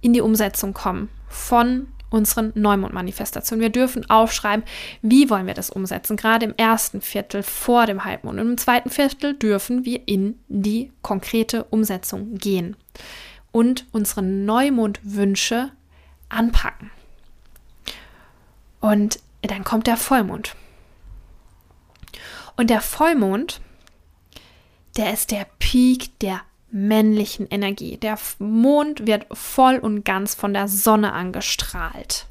in 0.00 0.12
die 0.12 0.20
Umsetzung 0.20 0.72
kommen 0.72 1.08
von 1.28 1.88
unseren 2.10 2.52
Neumond-Manifestationen. 2.54 3.62
Wir 3.62 3.70
dürfen 3.70 4.08
aufschreiben, 4.10 4.64
wie 5.00 5.30
wollen 5.30 5.46
wir 5.46 5.54
das 5.54 5.70
umsetzen. 5.70 6.16
Gerade 6.16 6.46
im 6.46 6.54
ersten 6.56 7.00
Viertel 7.00 7.42
vor 7.42 7.86
dem 7.86 8.04
Halbmond. 8.04 8.40
Und 8.40 8.50
im 8.50 8.58
zweiten 8.58 8.90
Viertel 8.90 9.34
dürfen 9.34 9.84
wir 9.84 10.06
in 10.06 10.38
die 10.48 10.92
konkrete 11.02 11.64
Umsetzung 11.64 12.34
gehen 12.34 12.76
und 13.52 13.86
unsere 13.92 14.22
Neumondwünsche 14.22 15.70
anpacken. 16.28 16.90
Und 18.80 19.20
dann 19.42 19.64
kommt 19.64 19.86
der 19.86 19.96
Vollmond. 19.96 20.56
Und 22.56 22.70
der 22.70 22.80
Vollmond, 22.80 23.60
der 24.96 25.12
ist 25.12 25.30
der 25.30 25.46
Peak 25.58 26.18
der 26.20 26.40
männlichen 26.70 27.46
Energie. 27.50 27.96
Der 27.96 28.18
Mond 28.38 29.06
wird 29.06 29.26
voll 29.32 29.76
und 29.76 30.04
ganz 30.04 30.34
von 30.34 30.52
der 30.52 30.68
Sonne 30.68 31.12
angestrahlt. 31.12 32.26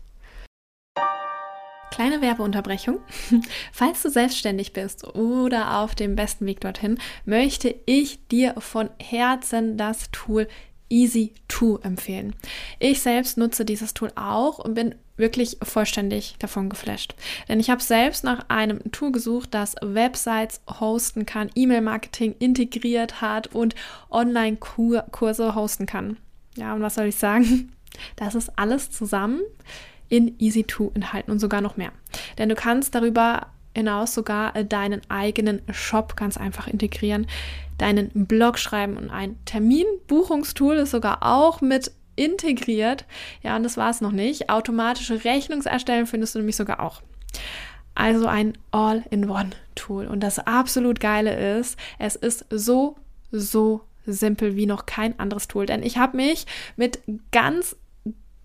Kleine 1.91 2.21
Werbeunterbrechung. 2.21 2.99
Falls 3.73 4.01
du 4.03 4.09
selbstständig 4.09 4.73
bist 4.73 5.05
oder 5.15 5.79
auf 5.79 5.95
dem 5.95 6.15
besten 6.15 6.45
Weg 6.45 6.61
dorthin, 6.61 6.97
möchte 7.25 7.75
ich 7.85 8.25
dir 8.27 8.55
von 8.59 8.89
Herzen 9.01 9.77
das 9.77 10.09
Tool 10.11 10.47
Easy 10.89 11.33
2 11.49 11.81
empfehlen. 11.83 12.35
Ich 12.79 13.01
selbst 13.01 13.37
nutze 13.37 13.65
dieses 13.65 13.93
Tool 13.93 14.11
auch 14.15 14.59
und 14.59 14.73
bin 14.75 14.95
wirklich 15.19 15.57
vollständig 15.61 16.35
davon 16.39 16.69
geflasht. 16.69 17.13
Denn 17.47 17.59
ich 17.59 17.69
habe 17.69 17.83
selbst 17.83 18.23
nach 18.23 18.45
einem 18.47 18.91
Tool 18.91 19.11
gesucht, 19.11 19.53
das 19.53 19.75
Websites 19.81 20.61
hosten 20.79 21.25
kann, 21.25 21.51
E-Mail-Marketing 21.53 22.35
integriert 22.39 23.21
hat 23.21 23.47
und 23.47 23.75
Online-Kurse 24.09 25.53
hosten 25.55 25.85
kann. 25.85 26.17
Ja, 26.55 26.73
und 26.73 26.81
was 26.81 26.95
soll 26.95 27.05
ich 27.05 27.15
sagen? 27.15 27.71
Das 28.15 28.35
ist 28.35 28.51
alles 28.57 28.91
zusammen 28.91 29.41
in 30.09 30.37
Easy2 30.37 30.95
enthalten 30.95 31.31
und 31.31 31.39
sogar 31.39 31.59
noch 31.59 31.75
mehr. 31.75 31.91
Denn 32.37 32.47
du 32.47 32.55
kannst 32.55 32.95
darüber 32.95 33.47
hinaus 33.75 34.13
sogar 34.13 34.51
deinen 34.63 35.01
eigenen 35.09 35.61
Shop 35.71 36.15
ganz 36.15 36.37
einfach 36.37 36.67
integrieren, 36.67 37.27
deinen 37.77 38.09
Blog 38.27 38.59
schreiben 38.59 38.97
und 38.97 39.09
ein 39.09 39.37
Terminbuchungstool 39.45 40.77
ist 40.77 40.91
sogar 40.91 41.23
auch 41.23 41.61
mit 41.61 41.91
integriert. 42.19 43.05
Ja, 43.41 43.55
und 43.55 43.63
das 43.63 43.77
war 43.77 43.89
es 43.89 44.01
noch 44.01 44.11
nicht. 44.11 44.49
Automatische 44.49 45.23
Rechnungserstellen 45.23 46.05
findest 46.05 46.35
du 46.35 46.39
nämlich 46.39 46.57
sogar 46.57 46.81
auch. 46.81 47.01
Also 47.95 48.27
ein 48.27 48.57
All-in-One-Tool. 48.71 50.07
Und 50.07 50.21
das 50.21 50.39
absolut 50.39 50.99
Geile 50.99 51.57
ist, 51.57 51.77
es 51.97 52.15
ist 52.15 52.45
so, 52.49 52.97
so 53.31 53.81
simpel 54.05 54.55
wie 54.55 54.65
noch 54.65 54.85
kein 54.85 55.17
anderes 55.19 55.47
Tool. 55.47 55.65
Denn 55.65 55.83
ich 55.83 55.97
habe 55.97 56.17
mich 56.17 56.45
mit 56.75 56.99
ganz 57.31 57.75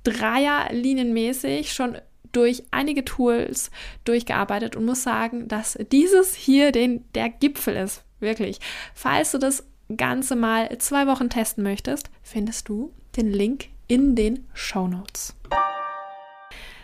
Dreierlinienmäßig 0.05 1.73
schon 1.73 1.99
durch 2.33 2.65
einige 2.71 3.05
Tools 3.05 3.71
durchgearbeitet 4.05 4.77
und 4.77 4.85
muss 4.85 5.03
sagen, 5.03 5.49
dass 5.49 5.79
dieses 5.93 6.35
hier 6.35 6.73
den, 6.73 7.05
der 7.15 7.31
Gipfel 7.31 7.77
ist. 7.77 8.03
Wirklich. 8.21 8.59
Falls 8.95 9.33
du 9.33 9.39
das 9.39 9.65
Ganze 9.97 10.35
mal 10.35 10.77
zwei 10.79 11.07
Wochen 11.07 11.31
testen 11.31 11.63
möchtest, 11.63 12.11
findest 12.23 12.69
du 12.69 12.93
den 13.17 13.33
Link 13.33 13.69
in 13.89 14.17
den 14.17 14.47
Show 14.55 14.87
Notes. 14.89 15.35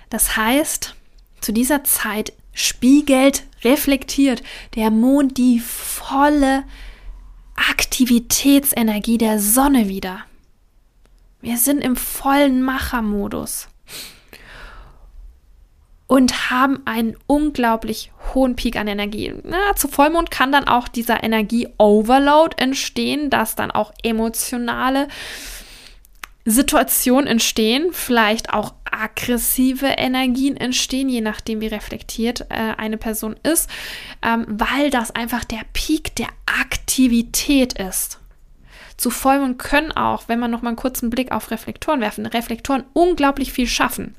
Das 0.08 0.36
heißt, 0.36 0.94
zu 1.40 1.52
dieser 1.52 1.84
Zeit 1.84 2.32
spiegelt, 2.52 3.44
reflektiert 3.62 4.42
der 4.74 4.90
Mond 4.90 5.38
die 5.38 5.60
volle 5.60 6.64
Aktivitätsenergie 7.54 9.18
der 9.18 9.38
Sonne 9.38 9.88
wieder. 9.88 10.24
Wir 11.40 11.56
sind 11.56 11.82
im 11.82 11.96
vollen 11.96 12.62
Machermodus 12.62 13.68
und 16.06 16.50
haben 16.50 16.82
einen 16.86 17.16
unglaublich 17.28 18.10
hohen 18.34 18.56
Peak 18.56 18.76
an 18.76 18.88
Energie. 18.88 19.32
Na, 19.44 19.76
zu 19.76 19.86
Vollmond 19.86 20.30
kann 20.30 20.50
dann 20.50 20.66
auch 20.66 20.88
dieser 20.88 21.22
Energie-Overload 21.22 22.56
entstehen, 22.58 23.30
dass 23.30 23.54
dann 23.54 23.70
auch 23.70 23.92
emotionale 24.02 25.06
Situationen 26.44 27.26
entstehen, 27.26 27.88
vielleicht 27.92 28.52
auch 28.52 28.74
aggressive 28.90 29.86
Energien 29.86 30.56
entstehen, 30.56 31.08
je 31.08 31.20
nachdem, 31.20 31.60
wie 31.60 31.66
reflektiert 31.66 32.46
äh, 32.48 32.74
eine 32.76 32.96
Person 32.96 33.36
ist, 33.42 33.70
ähm, 34.22 34.46
weil 34.48 34.90
das 34.90 35.10
einfach 35.14 35.44
der 35.44 35.62
Peak 35.72 36.16
der 36.16 36.28
Aktivität 36.46 37.74
ist. 37.74 38.18
Zu 38.96 39.10
Vollmond 39.10 39.58
können 39.58 39.92
auch, 39.92 40.24
wenn 40.28 40.40
man 40.40 40.50
noch 40.50 40.62
mal 40.62 40.68
einen 40.68 40.76
kurzen 40.76 41.08
Blick 41.08 41.32
auf 41.32 41.50
Reflektoren 41.50 42.00
werfen, 42.00 42.26
Reflektoren 42.26 42.84
unglaublich 42.92 43.52
viel 43.52 43.66
schaffen 43.66 44.14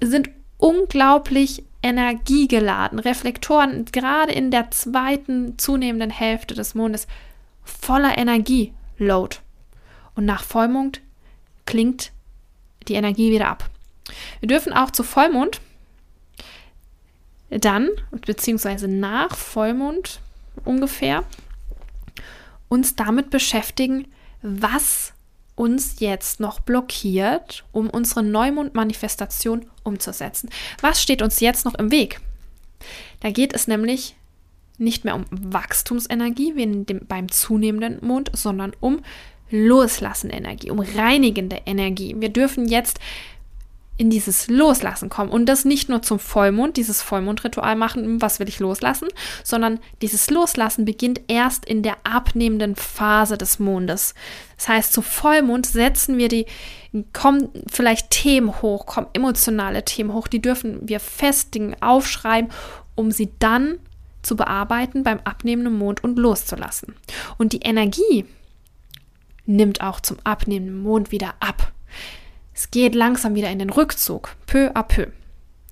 sind 0.00 0.30
unglaublich 0.58 1.64
energiegeladen. 1.82 2.98
Reflektoren, 2.98 3.84
gerade 3.92 4.32
in 4.32 4.50
der 4.50 4.70
zweiten 4.70 5.58
zunehmenden 5.58 6.10
Hälfte 6.10 6.54
des 6.54 6.74
Mondes, 6.74 7.06
voller 7.62 8.16
Energieload. 8.16 9.36
Und 10.14 10.24
nach 10.24 10.44
Vollmond 10.44 11.00
klingt 11.66 12.12
die 12.88 12.94
Energie 12.94 13.30
wieder 13.30 13.48
ab. 13.48 13.70
Wir 14.40 14.48
dürfen 14.48 14.72
auch 14.72 14.90
zu 14.90 15.02
Vollmond 15.02 15.60
dann, 17.50 17.88
beziehungsweise 18.26 18.88
nach 18.88 19.36
Vollmond 19.36 20.20
ungefähr, 20.64 21.24
uns 22.68 22.96
damit 22.96 23.30
beschäftigen, 23.30 24.08
was 24.42 25.12
uns 25.54 26.00
jetzt 26.00 26.40
noch 26.40 26.60
blockiert, 26.60 27.64
um 27.72 27.88
unsere 27.88 28.22
Neumond-Manifestation 28.22 29.66
umzusetzen. 29.84 30.50
Was 30.80 31.00
steht 31.00 31.22
uns 31.22 31.40
jetzt 31.40 31.64
noch 31.64 31.74
im 31.76 31.92
Weg? 31.92 32.20
Da 33.20 33.30
geht 33.30 33.54
es 33.54 33.68
nämlich 33.68 34.16
nicht 34.78 35.04
mehr 35.04 35.14
um 35.14 35.24
Wachstumsenergie 35.30 36.56
wie 36.56 36.84
dem, 36.84 37.06
beim 37.06 37.30
zunehmenden 37.30 38.04
Mond, 38.04 38.30
sondern 38.34 38.72
um 38.80 39.02
Loslassen-Energie, 39.54 40.70
um 40.70 40.80
reinigende 40.80 41.60
Energie. 41.64 42.14
Wir 42.18 42.28
dürfen 42.28 42.66
jetzt 42.66 42.98
in 43.96 44.10
dieses 44.10 44.48
Loslassen 44.48 45.08
kommen 45.08 45.30
und 45.30 45.46
das 45.46 45.64
nicht 45.64 45.88
nur 45.88 46.02
zum 46.02 46.18
Vollmond, 46.18 46.76
dieses 46.76 47.00
Vollmondritual 47.00 47.76
machen, 47.76 48.20
was 48.20 48.40
will 48.40 48.48
ich 48.48 48.58
loslassen, 48.58 49.08
sondern 49.44 49.78
dieses 50.02 50.30
Loslassen 50.30 50.84
beginnt 50.84 51.20
erst 51.28 51.64
in 51.64 51.84
der 51.84 51.98
abnehmenden 52.02 52.74
Phase 52.74 53.38
des 53.38 53.60
Mondes. 53.60 54.14
Das 54.56 54.68
heißt, 54.68 54.92
zu 54.92 55.00
Vollmond 55.00 55.66
setzen 55.66 56.18
wir 56.18 56.28
die, 56.28 56.46
kommen 57.12 57.50
vielleicht 57.70 58.10
Themen 58.10 58.62
hoch, 58.62 58.86
kommen 58.86 59.06
emotionale 59.12 59.84
Themen 59.84 60.12
hoch, 60.12 60.26
die 60.26 60.42
dürfen 60.42 60.88
wir 60.88 60.98
festigen, 60.98 61.76
aufschreiben, 61.80 62.50
um 62.96 63.12
sie 63.12 63.30
dann 63.38 63.78
zu 64.22 64.34
bearbeiten 64.34 65.04
beim 65.04 65.20
abnehmenden 65.22 65.78
Mond 65.78 66.02
und 66.02 66.18
loszulassen. 66.18 66.96
Und 67.38 67.52
die 67.52 67.60
Energie 67.60 68.24
nimmt 69.46 69.80
auch 69.80 70.00
zum 70.00 70.18
abnehmenden 70.24 70.82
Mond 70.82 71.12
wieder 71.12 71.34
ab. 71.40 71.72
Es 72.52 72.70
geht 72.70 72.94
langsam 72.94 73.34
wieder 73.34 73.50
in 73.50 73.58
den 73.58 73.70
Rückzug, 73.70 74.36
peu 74.46 74.70
à 74.74 74.82
peu. 74.82 75.08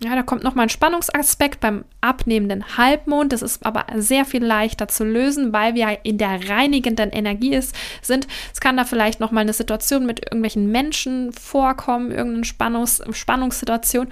Ja, 0.02 0.16
da 0.16 0.24
kommt 0.24 0.42
nochmal 0.42 0.66
ein 0.66 0.70
Spannungsaspekt 0.70 1.60
beim 1.60 1.84
abnehmenden 2.00 2.76
Halbmond. 2.76 3.32
Das 3.32 3.40
ist 3.40 3.64
aber 3.64 3.86
sehr 3.94 4.24
viel 4.24 4.44
leichter 4.44 4.88
zu 4.88 5.04
lösen, 5.04 5.52
weil 5.52 5.76
wir 5.76 6.00
in 6.02 6.18
der 6.18 6.48
reinigenden 6.48 7.10
Energie 7.10 7.54
ist, 7.54 7.76
sind. 8.02 8.26
Es 8.52 8.60
kann 8.60 8.76
da 8.76 8.84
vielleicht 8.84 9.20
nochmal 9.20 9.42
eine 9.42 9.52
Situation 9.52 10.04
mit 10.04 10.24
irgendwelchen 10.24 10.72
Menschen 10.72 11.32
vorkommen, 11.32 12.10
irgendeine 12.10 12.44
Spannungs 12.44 13.00
Spannungssituation. 13.12 14.08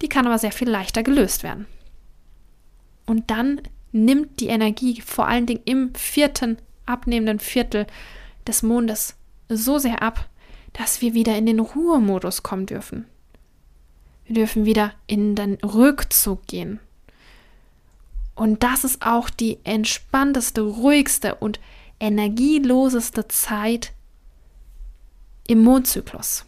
Die 0.00 0.08
kann 0.08 0.26
aber 0.26 0.38
sehr 0.38 0.52
viel 0.52 0.70
leichter 0.70 1.02
gelöst 1.02 1.42
werden. 1.42 1.66
Und 3.04 3.30
dann 3.30 3.60
nimmt 3.92 4.40
die 4.40 4.48
Energie 4.48 5.02
vor 5.02 5.28
allen 5.28 5.46
Dingen 5.46 5.62
im 5.66 5.94
vierten 5.94 6.56
abnehmenden 6.86 7.40
Viertel 7.40 7.86
des 8.46 8.62
Mondes 8.62 9.14
so 9.48 9.78
sehr 9.78 10.02
ab, 10.02 10.28
dass 10.72 11.00
wir 11.00 11.14
wieder 11.14 11.36
in 11.36 11.46
den 11.46 11.60
Ruhemodus 11.60 12.42
kommen 12.42 12.66
dürfen. 12.66 13.06
Wir 14.26 14.34
dürfen 14.34 14.64
wieder 14.64 14.92
in 15.06 15.34
den 15.34 15.54
Rückzug 15.56 16.46
gehen. 16.46 16.80
Und 18.34 18.62
das 18.62 18.84
ist 18.84 19.06
auch 19.06 19.30
die 19.30 19.58
entspannteste, 19.64 20.60
ruhigste 20.60 21.36
und 21.36 21.58
energieloseste 22.00 23.28
Zeit 23.28 23.92
im 25.46 25.62
Mondzyklus. 25.62 26.44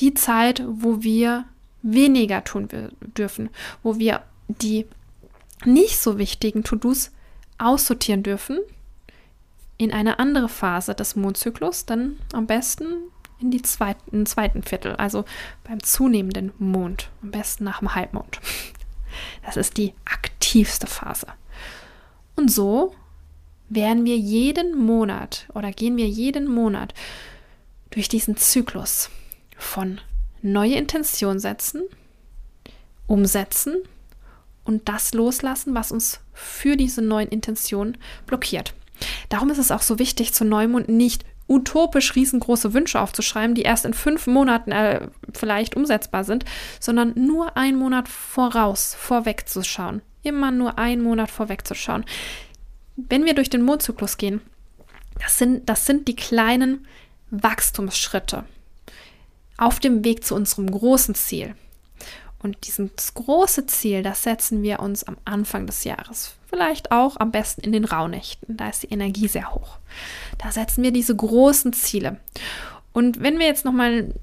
Die 0.00 0.14
Zeit, 0.14 0.64
wo 0.66 1.02
wir 1.02 1.44
weniger 1.82 2.42
tun 2.42 2.68
dürfen, 3.16 3.50
wo 3.82 3.98
wir 3.98 4.22
die 4.48 4.86
nicht 5.64 5.98
so 5.98 6.18
wichtigen 6.18 6.64
To-Dos 6.64 7.12
aussortieren 7.58 8.22
dürfen 8.22 8.58
in 9.78 9.92
eine 9.92 10.18
andere 10.18 10.48
Phase 10.48 10.94
des 10.94 11.16
Mondzyklus, 11.16 11.86
dann 11.86 12.18
am 12.32 12.46
besten 12.46 12.86
in 13.40 13.50
die 13.50 13.62
zweiten, 13.62 14.26
zweiten 14.26 14.62
Viertel, 14.62 14.96
also 14.96 15.24
beim 15.64 15.82
zunehmenden 15.82 16.52
Mond, 16.58 17.10
am 17.22 17.30
besten 17.30 17.64
nach 17.64 17.78
dem 17.78 17.94
Halbmond. 17.94 18.40
Das 19.44 19.56
ist 19.56 19.78
die 19.78 19.94
aktivste 20.04 20.86
Phase. 20.86 21.28
Und 22.36 22.50
so 22.50 22.94
werden 23.68 24.04
wir 24.04 24.16
jeden 24.16 24.78
Monat 24.78 25.46
oder 25.54 25.72
gehen 25.72 25.96
wir 25.96 26.06
jeden 26.06 26.46
Monat 26.46 26.94
durch 27.90 28.08
diesen 28.08 28.36
Zyklus 28.36 29.10
von 29.56 30.00
neue 30.42 30.74
Intention 30.74 31.38
setzen, 31.38 31.82
umsetzen 33.06 33.76
und 34.64 34.88
das 34.88 35.14
loslassen, 35.14 35.74
was 35.74 35.92
uns 35.92 36.20
für 36.32 36.76
diese 36.76 37.02
neuen 37.02 37.28
Intentionen 37.28 37.96
blockiert. 38.26 38.74
Darum 39.28 39.50
ist 39.50 39.58
es 39.58 39.70
auch 39.70 39.82
so 39.82 39.98
wichtig, 39.98 40.34
zu 40.34 40.44
Neumond 40.44 40.88
nicht 40.88 41.24
utopisch 41.48 42.14
riesengroße 42.14 42.74
Wünsche 42.74 43.00
aufzuschreiben, 43.00 43.54
die 43.54 43.62
erst 43.62 43.84
in 43.84 43.94
fünf 43.94 44.26
Monaten 44.26 44.70
äh, 44.70 45.08
vielleicht 45.32 45.76
umsetzbar 45.76 46.24
sind, 46.24 46.44
sondern 46.78 47.12
nur 47.14 47.56
einen 47.56 47.78
Monat 47.78 48.08
voraus, 48.08 48.94
vorweg 48.94 49.48
zu 49.48 49.62
schauen. 49.62 50.02
Immer 50.22 50.50
nur 50.50 50.78
einen 50.78 51.02
Monat 51.02 51.30
vorweg 51.30 51.66
zu 51.66 51.74
schauen. 51.74 52.04
Wenn 52.96 53.24
wir 53.24 53.34
durch 53.34 53.48
den 53.48 53.62
Mondzyklus 53.62 54.18
gehen, 54.18 54.40
das 55.20 55.38
sind, 55.38 55.68
das 55.68 55.86
sind 55.86 56.06
die 56.06 56.16
kleinen 56.16 56.86
Wachstumsschritte 57.30 58.44
auf 59.56 59.80
dem 59.80 60.04
Weg 60.04 60.24
zu 60.24 60.34
unserem 60.34 60.70
großen 60.70 61.14
Ziel. 61.14 61.54
Und 62.40 62.56
dieses 62.66 63.14
große 63.14 63.66
Ziel, 63.66 64.02
das 64.02 64.22
setzen 64.22 64.62
wir 64.62 64.80
uns 64.80 65.04
am 65.04 65.16
Anfang 65.24 65.66
des 65.66 65.84
Jahres. 65.84 66.36
Vielleicht 66.46 66.92
auch 66.92 67.16
am 67.18 67.32
besten 67.32 67.62
in 67.62 67.72
den 67.72 67.84
Rauhnächten. 67.84 68.56
Da 68.56 68.68
ist 68.68 68.84
die 68.84 68.92
Energie 68.92 69.28
sehr 69.28 69.52
hoch. 69.54 69.78
Da 70.38 70.52
setzen 70.52 70.82
wir 70.84 70.92
diese 70.92 71.16
großen 71.16 71.72
Ziele. 71.72 72.18
Und 72.92 73.20
wenn 73.20 73.38
wir 73.38 73.46
jetzt 73.46 73.64
nochmal 73.64 74.14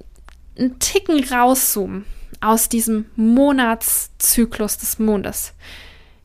einen 0.57 0.79
Ticken 0.79 1.23
rauszoomen 1.23 2.05
aus 2.39 2.69
diesem 2.69 3.05
Monatszyklus 3.15 4.77
des 4.77 4.97
Mondes, 4.97 5.53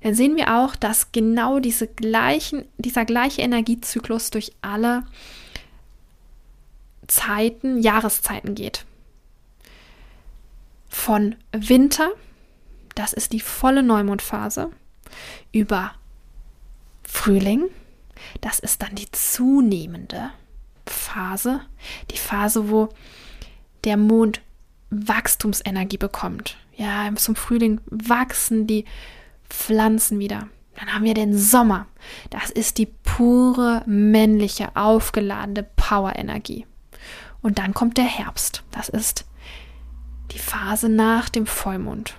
dann 0.03 0.15
sehen 0.15 0.37
wir 0.37 0.57
auch, 0.57 0.77
dass 0.77 1.13
genau 1.13 1.59
diese 1.59 1.87
gleichen, 1.87 2.65
dieser 2.79 3.05
gleiche 3.05 3.43
Energiezyklus 3.43 4.31
durch 4.31 4.53
alle 4.63 5.05
Zeiten, 7.09 7.83
Jahreszeiten 7.83 8.55
geht 8.55 8.87
von 11.01 11.35
Winter, 11.53 12.11
das 12.95 13.15
ist 13.15 13.33
die 13.33 13.41
volle 13.41 13.83
Neumondphase, 13.83 14.71
über 15.51 15.93
Frühling, 17.03 17.65
das 18.43 18.59
ist 18.59 18.83
dann 18.83 18.95
die 18.95 19.11
zunehmende 19.11 20.31
Phase, 20.87 21.63
die 22.11 22.19
Phase, 22.19 22.69
wo 22.69 22.91
der 23.85 23.97
Mond 23.97 24.43
Wachstumsenergie 24.91 25.97
bekommt. 25.97 26.59
Ja, 26.77 27.11
zum 27.15 27.35
Frühling 27.35 27.81
wachsen 27.87 28.67
die 28.67 28.85
Pflanzen 29.49 30.19
wieder. 30.19 30.49
Dann 30.79 30.93
haben 30.93 31.05
wir 31.05 31.15
den 31.15 31.37
Sommer. 31.37 31.87
Das 32.29 32.51
ist 32.51 32.79
die 32.79 32.87
pure 32.87 33.83
männliche, 33.87 34.77
aufgeladene 34.77 35.63
Power-Energie. 35.63 36.67
Und 37.41 37.59
dann 37.59 37.73
kommt 37.73 37.97
der 37.97 38.05
Herbst. 38.05 38.65
Das 38.71 38.89
ist 38.89 39.25
die 40.33 40.39
Phase 40.39 40.89
nach 40.89 41.29
dem 41.29 41.47
Vollmond. 41.47 42.15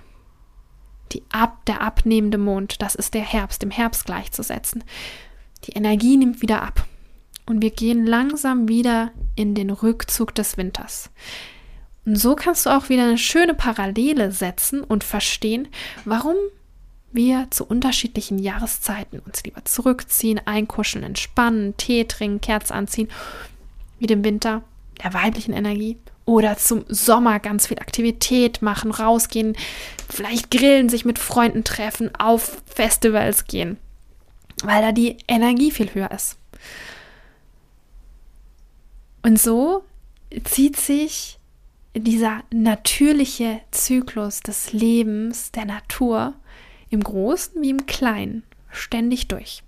Die 1.12 1.22
ab, 1.30 1.64
der 1.66 1.82
abnehmende 1.82 2.38
Mond, 2.38 2.80
das 2.80 2.94
ist 2.94 3.14
der 3.14 3.22
Herbst, 3.22 3.62
dem 3.62 3.70
Herbst 3.70 4.06
gleichzusetzen. 4.06 4.84
Die 5.64 5.72
Energie 5.72 6.16
nimmt 6.16 6.42
wieder 6.42 6.62
ab. 6.62 6.86
Und 7.46 7.60
wir 7.60 7.70
gehen 7.70 8.06
langsam 8.06 8.68
wieder 8.68 9.10
in 9.34 9.54
den 9.54 9.70
Rückzug 9.70 10.34
des 10.34 10.56
Winters. 10.56 11.10
Und 12.04 12.16
so 12.16 12.34
kannst 12.34 12.66
du 12.66 12.70
auch 12.70 12.88
wieder 12.88 13.04
eine 13.04 13.18
schöne 13.18 13.54
Parallele 13.54 14.32
setzen 14.32 14.82
und 14.82 15.04
verstehen, 15.04 15.68
warum 16.04 16.36
wir 17.12 17.48
zu 17.50 17.66
unterschiedlichen 17.66 18.38
Jahreszeiten 18.38 19.20
uns 19.20 19.44
lieber 19.44 19.64
zurückziehen, 19.64 20.40
einkuscheln, 20.44 21.04
entspannen, 21.04 21.76
Tee 21.76 22.04
trinken, 22.04 22.40
Kerze 22.40 22.74
anziehen, 22.74 23.08
wie 23.98 24.06
dem 24.06 24.24
Winter 24.24 24.62
der 25.02 25.12
weiblichen 25.12 25.52
Energie 25.52 25.98
oder 26.24 26.56
zum 26.56 26.84
Sommer 26.88 27.40
ganz 27.40 27.66
viel 27.66 27.78
Aktivität 27.78 28.62
machen, 28.62 28.90
rausgehen, 28.90 29.56
vielleicht 30.08 30.50
grillen, 30.50 30.88
sich 30.88 31.04
mit 31.04 31.18
Freunden 31.18 31.64
treffen, 31.64 32.14
auf 32.16 32.62
Festivals 32.66 33.46
gehen, 33.46 33.76
weil 34.62 34.82
da 34.82 34.92
die 34.92 35.16
Energie 35.26 35.70
viel 35.70 35.92
höher 35.94 36.10
ist. 36.10 36.38
Und 39.22 39.40
so 39.40 39.84
zieht 40.44 40.76
sich 40.76 41.38
dieser 41.94 42.42
natürliche 42.50 43.60
Zyklus 43.70 44.40
des 44.40 44.72
Lebens, 44.72 45.52
der 45.52 45.66
Natur, 45.66 46.34
im 46.90 47.02
Großen 47.02 47.60
wie 47.62 47.70
im 47.70 47.86
Kleinen, 47.86 48.44
ständig 48.70 49.28
durch. 49.28 49.62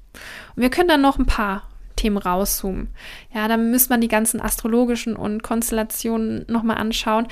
Und 0.55 0.63
wir 0.63 0.71
können 0.71 0.89
dann 0.89 1.01
noch 1.01 1.19
ein 1.19 1.27
paar 1.27 1.69
Themen 1.97 2.17
rauszoomen. 2.17 2.89
Ja, 3.33 3.49
da 3.49 3.57
müsste 3.57 3.91
man 3.91 4.01
die 4.01 4.09
ganzen 4.09 4.41
astrologischen 4.41 5.17
und 5.17 5.43
Konstellationen 5.43 6.45
nochmal 6.49 6.79
anschauen. 6.79 7.29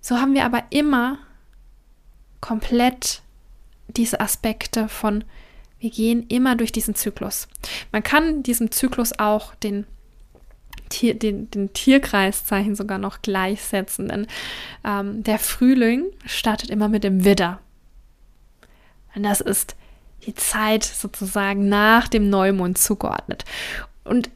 So 0.00 0.16
haben 0.16 0.34
wir 0.34 0.44
aber 0.44 0.62
immer 0.70 1.18
komplett 2.40 3.22
diese 3.88 4.20
Aspekte 4.20 4.88
von, 4.88 5.24
wir 5.78 5.90
gehen 5.90 6.26
immer 6.28 6.56
durch 6.56 6.72
diesen 6.72 6.94
Zyklus. 6.94 7.48
Man 7.92 8.02
kann 8.02 8.42
diesem 8.42 8.70
Zyklus 8.70 9.18
auch 9.18 9.54
den 9.54 9.86
Tier, 10.90 11.14
den, 11.14 11.50
den 11.50 11.72
Tierkreiszeichen 11.72 12.74
sogar 12.74 12.98
noch 12.98 13.22
gleichsetzen, 13.22 14.08
denn 14.08 14.26
ähm, 14.84 15.22
der 15.24 15.38
Frühling 15.38 16.04
startet 16.26 16.70
immer 16.70 16.88
mit 16.88 17.04
dem 17.04 17.24
Widder. 17.24 17.60
Und 19.14 19.22
das 19.22 19.40
ist 19.40 19.76
die 20.26 20.34
Zeit 20.34 20.84
sozusagen 20.84 21.68
nach 21.68 22.08
dem 22.08 22.28
Neumond 22.28 22.78
zugeordnet. 22.78 23.44
Und 24.04 24.30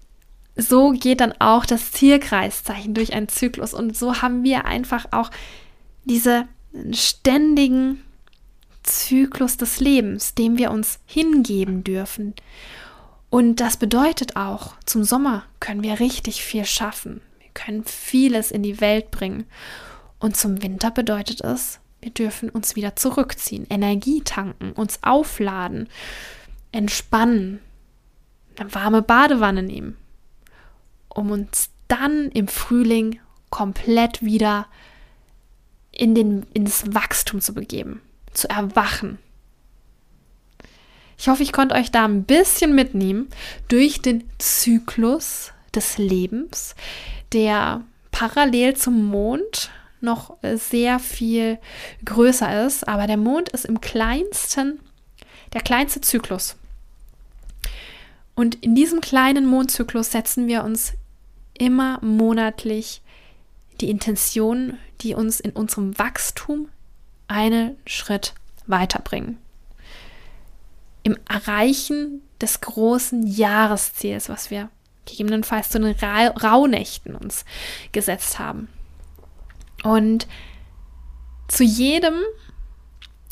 so 0.57 0.91
geht 0.91 1.21
dann 1.21 1.35
auch 1.39 1.65
das 1.65 1.91
Tierkreiszeichen 1.93 2.95
durch 2.95 3.13
einen 3.13 3.29
Zyklus. 3.29 3.75
Und 3.75 3.97
so 3.97 4.23
haben 4.23 4.43
wir 4.43 4.65
einfach 4.65 5.07
auch 5.13 5.31
diese 6.05 6.49
ständigen 6.93 8.03
Zyklus 8.83 9.57
des 9.57 9.81
Lebens, 9.81 10.35
dem 10.35 10.59
wir 10.59 10.71
uns 10.71 10.99
hingeben 11.07 11.85
dürfen. 11.85 12.35
Und 13.31 13.61
das 13.61 13.77
bedeutet 13.77 14.37
auch, 14.37 14.75
zum 14.85 15.05
Sommer 15.05 15.45
können 15.61 15.83
wir 15.83 16.01
richtig 16.01 16.43
viel 16.43 16.65
schaffen. 16.65 17.21
Wir 17.41 17.51
können 17.53 17.85
vieles 17.85 18.51
in 18.51 18.63
die 18.63 18.81
Welt 18.81 19.11
bringen. 19.11 19.45
Und 20.19 20.37
zum 20.37 20.63
Winter 20.63 20.91
bedeutet 20.91 21.43
es, 21.43 21.79
wir 22.01 22.11
dürfen 22.11 22.49
uns 22.49 22.77
wieder 22.77 22.97
zurückziehen, 22.97 23.67
Energie 23.69 24.23
tanken, 24.23 24.73
uns 24.73 25.01
aufladen, 25.03 25.89
entspannen, 26.73 27.61
eine 28.61 28.75
warme 28.75 29.03
Badewanne 29.03 29.62
nehmen, 29.62 29.97
um 31.09 31.31
uns 31.31 31.71
dann 31.88 32.31
im 32.31 32.49
Frühling 32.49 33.21
komplett 33.51 34.23
wieder 34.23 34.66
in 35.90 36.14
den, 36.14 36.44
ins 36.55 36.94
Wachstum 36.94 37.40
zu 37.40 37.55
begeben, 37.55 38.03
zu 38.33 38.49
erwachen. 38.49 39.18
Ich 41.18 41.29
hoffe, 41.29 41.42
ich 41.42 41.53
konnte 41.53 41.75
euch 41.75 41.90
da 41.90 42.05
ein 42.05 42.25
bisschen 42.25 42.75
mitnehmen 42.75 43.29
durch 43.66 44.01
den 44.01 44.31
Zyklus 44.38 45.53
des 45.75 45.99
Lebens, 45.99 46.77
der 47.33 47.83
parallel 48.12 48.77
zum 48.77 49.07
Mond 49.07 49.71
noch 50.01 50.37
sehr 50.55 51.01
viel 51.01 51.59
größer 52.05 52.64
ist, 52.66 52.87
aber 52.87 53.09
der 53.09 53.16
Mond 53.16 53.49
ist 53.49 53.64
im 53.64 53.81
kleinsten, 53.81 54.79
der 55.55 55.61
kleinste 55.61 56.01
Zyklus. 56.01 56.57
Und 58.38 58.55
in 58.64 58.77
diesem 58.77 59.01
kleinen 59.01 59.46
Mondzyklus 59.46 60.12
setzen 60.12 60.46
wir 60.46 60.62
uns 60.62 60.92
immer 61.59 61.98
monatlich 62.05 63.03
die 63.81 63.90
Intention, 63.90 64.79
die 65.01 65.16
uns 65.16 65.40
in 65.40 65.51
unserem 65.51 65.98
Wachstum 65.98 66.68
einen 67.27 67.77
Schritt 67.85 68.35
weiterbringen. 68.68 69.38
Im 71.03 71.16
Erreichen 71.29 72.22
des 72.40 72.61
großen 72.61 73.27
Jahresziels, 73.27 74.29
was 74.29 74.53
wir 74.53 74.68
gegebenenfalls 75.05 75.70
zu 75.70 75.81
den 75.81 75.96
Ra 75.96 76.29
Rauhnächten 76.29 77.16
uns 77.16 77.44
gesetzt 77.90 78.38
haben. 78.38 78.68
Und 79.83 80.29
zu 81.48 81.64
jedem, 81.64 82.14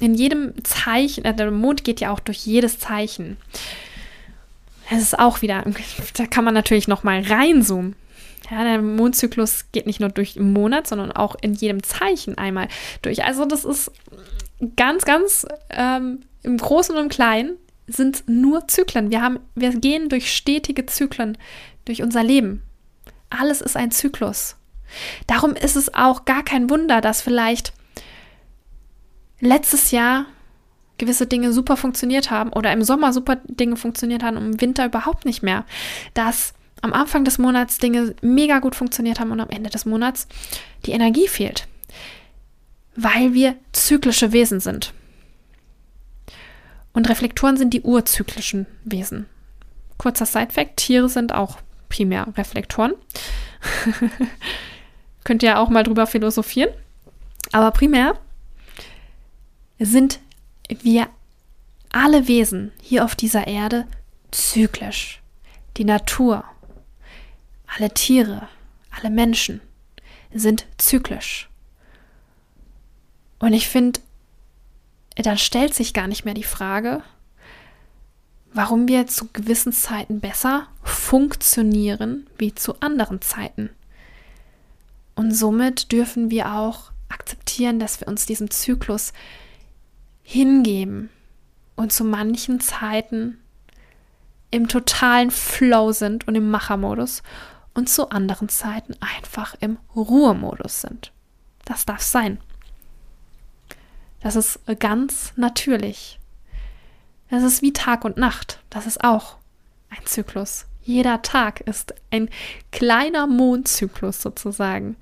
in 0.00 0.16
jedem 0.16 0.64
Zeichen, 0.64 1.24
äh, 1.24 1.32
der 1.32 1.52
Mond 1.52 1.84
geht 1.84 2.00
ja 2.00 2.10
auch 2.10 2.18
durch 2.18 2.44
jedes 2.44 2.80
Zeichen. 2.80 3.36
Es 4.90 5.02
ist 5.02 5.18
auch 5.18 5.42
wieder, 5.42 5.64
da 6.14 6.26
kann 6.26 6.44
man 6.44 6.54
natürlich 6.54 6.88
noch 6.88 7.02
mal 7.02 7.20
reinzoomen. 7.20 7.96
Ja, 8.50 8.62
der 8.62 8.80
Mondzyklus 8.80 9.66
geht 9.72 9.86
nicht 9.86 9.98
nur 9.98 10.10
durch 10.10 10.34
den 10.34 10.52
Monat, 10.52 10.86
sondern 10.86 11.10
auch 11.10 11.34
in 11.40 11.54
jedem 11.54 11.82
Zeichen 11.82 12.38
einmal 12.38 12.68
durch. 13.02 13.24
Also 13.24 13.44
das 13.44 13.64
ist 13.64 13.90
ganz, 14.76 15.04
ganz 15.04 15.46
ähm, 15.70 16.20
im 16.42 16.56
Großen 16.56 16.94
und 16.94 17.02
im 17.02 17.08
Kleinen 17.08 17.56
sind 17.88 18.24
nur 18.28 18.68
Zyklen. 18.68 19.10
Wir 19.10 19.20
haben, 19.20 19.40
wir 19.54 19.70
gehen 19.70 20.08
durch 20.08 20.32
stetige 20.32 20.86
Zyklen 20.86 21.36
durch 21.84 22.02
unser 22.02 22.22
Leben. 22.22 22.62
Alles 23.30 23.60
ist 23.60 23.76
ein 23.76 23.90
Zyklus. 23.90 24.56
Darum 25.26 25.54
ist 25.54 25.76
es 25.76 25.92
auch 25.94 26.24
gar 26.24 26.44
kein 26.44 26.70
Wunder, 26.70 27.00
dass 27.00 27.22
vielleicht 27.22 27.72
letztes 29.40 29.90
Jahr 29.90 30.26
gewisse 30.98 31.26
Dinge 31.26 31.52
super 31.52 31.76
funktioniert 31.76 32.30
haben 32.30 32.52
oder 32.52 32.72
im 32.72 32.82
Sommer 32.82 33.12
super 33.12 33.36
Dinge 33.44 33.76
funktioniert 33.76 34.22
haben 34.22 34.36
und 34.36 34.46
im 34.46 34.60
Winter 34.60 34.86
überhaupt 34.86 35.24
nicht 35.24 35.42
mehr. 35.42 35.64
Dass 36.14 36.54
am 36.82 36.92
Anfang 36.92 37.24
des 37.24 37.38
Monats 37.38 37.78
Dinge 37.78 38.14
mega 38.22 38.58
gut 38.58 38.74
funktioniert 38.74 39.20
haben 39.20 39.30
und 39.30 39.40
am 39.40 39.50
Ende 39.50 39.70
des 39.70 39.86
Monats 39.86 40.28
die 40.84 40.92
Energie 40.92 41.28
fehlt. 41.28 41.66
Weil 42.94 43.34
wir 43.34 43.56
zyklische 43.72 44.32
Wesen 44.32 44.60
sind. 44.60 44.92
Und 46.92 47.08
Reflektoren 47.10 47.56
sind 47.56 47.74
die 47.74 47.82
urzyklischen 47.82 48.66
Wesen. 48.84 49.26
Kurzer 49.98 50.24
Sidefact: 50.24 50.78
Tiere 50.78 51.08
sind 51.08 51.34
auch 51.34 51.58
primär 51.88 52.26
Reflektoren. 52.36 52.94
Könnt 55.24 55.42
ihr 55.42 55.58
auch 55.58 55.68
mal 55.68 55.82
drüber 55.82 56.06
philosophieren. 56.06 56.70
Aber 57.52 57.70
primär 57.70 58.18
sind 59.78 60.20
wir 60.68 61.08
alle 61.90 62.28
Wesen 62.28 62.72
hier 62.80 63.04
auf 63.04 63.14
dieser 63.14 63.46
Erde 63.46 63.86
zyklisch. 64.30 65.22
Die 65.76 65.84
Natur, 65.84 66.44
alle 67.66 67.92
Tiere, 67.92 68.48
alle 68.90 69.10
Menschen 69.10 69.60
sind 70.32 70.66
zyklisch. 70.78 71.48
Und 73.38 73.52
ich 73.52 73.68
finde, 73.68 74.00
dann 75.16 75.38
stellt 75.38 75.74
sich 75.74 75.94
gar 75.94 76.06
nicht 76.06 76.24
mehr 76.24 76.34
die 76.34 76.42
Frage, 76.42 77.02
warum 78.52 78.88
wir 78.88 79.06
zu 79.06 79.28
gewissen 79.32 79.72
Zeiten 79.72 80.20
besser 80.20 80.66
funktionieren 80.82 82.26
wie 82.38 82.54
zu 82.54 82.80
anderen 82.80 83.20
Zeiten. 83.20 83.70
Und 85.14 85.32
somit 85.32 85.92
dürfen 85.92 86.30
wir 86.30 86.54
auch 86.54 86.90
akzeptieren, 87.08 87.78
dass 87.78 88.00
wir 88.00 88.08
uns 88.08 88.26
diesem 88.26 88.50
Zyklus 88.50 89.12
hingeben 90.26 91.08
und 91.76 91.92
zu 91.92 92.02
manchen 92.02 92.58
Zeiten 92.58 93.38
im 94.50 94.66
totalen 94.66 95.30
Flow 95.30 95.92
sind 95.92 96.26
und 96.26 96.34
im 96.34 96.50
Machermodus 96.50 97.22
und 97.74 97.88
zu 97.88 98.10
anderen 98.10 98.48
Zeiten 98.48 98.96
einfach 99.00 99.54
im 99.60 99.78
Ruhemodus 99.94 100.80
sind. 100.80 101.12
Das 101.64 101.86
darf 101.86 102.02
sein. 102.02 102.38
Das 104.20 104.34
ist 104.34 104.58
ganz 104.80 105.32
natürlich. 105.36 106.18
Das 107.30 107.44
ist 107.44 107.62
wie 107.62 107.72
Tag 107.72 108.04
und 108.04 108.16
Nacht. 108.16 108.60
Das 108.68 108.86
ist 108.86 109.04
auch 109.04 109.36
ein 109.90 110.04
Zyklus. 110.06 110.66
Jeder 110.82 111.22
Tag 111.22 111.60
ist 111.60 111.94
ein 112.10 112.28
kleiner 112.72 113.28
Mondzyklus 113.28 114.22
sozusagen. 114.22 114.96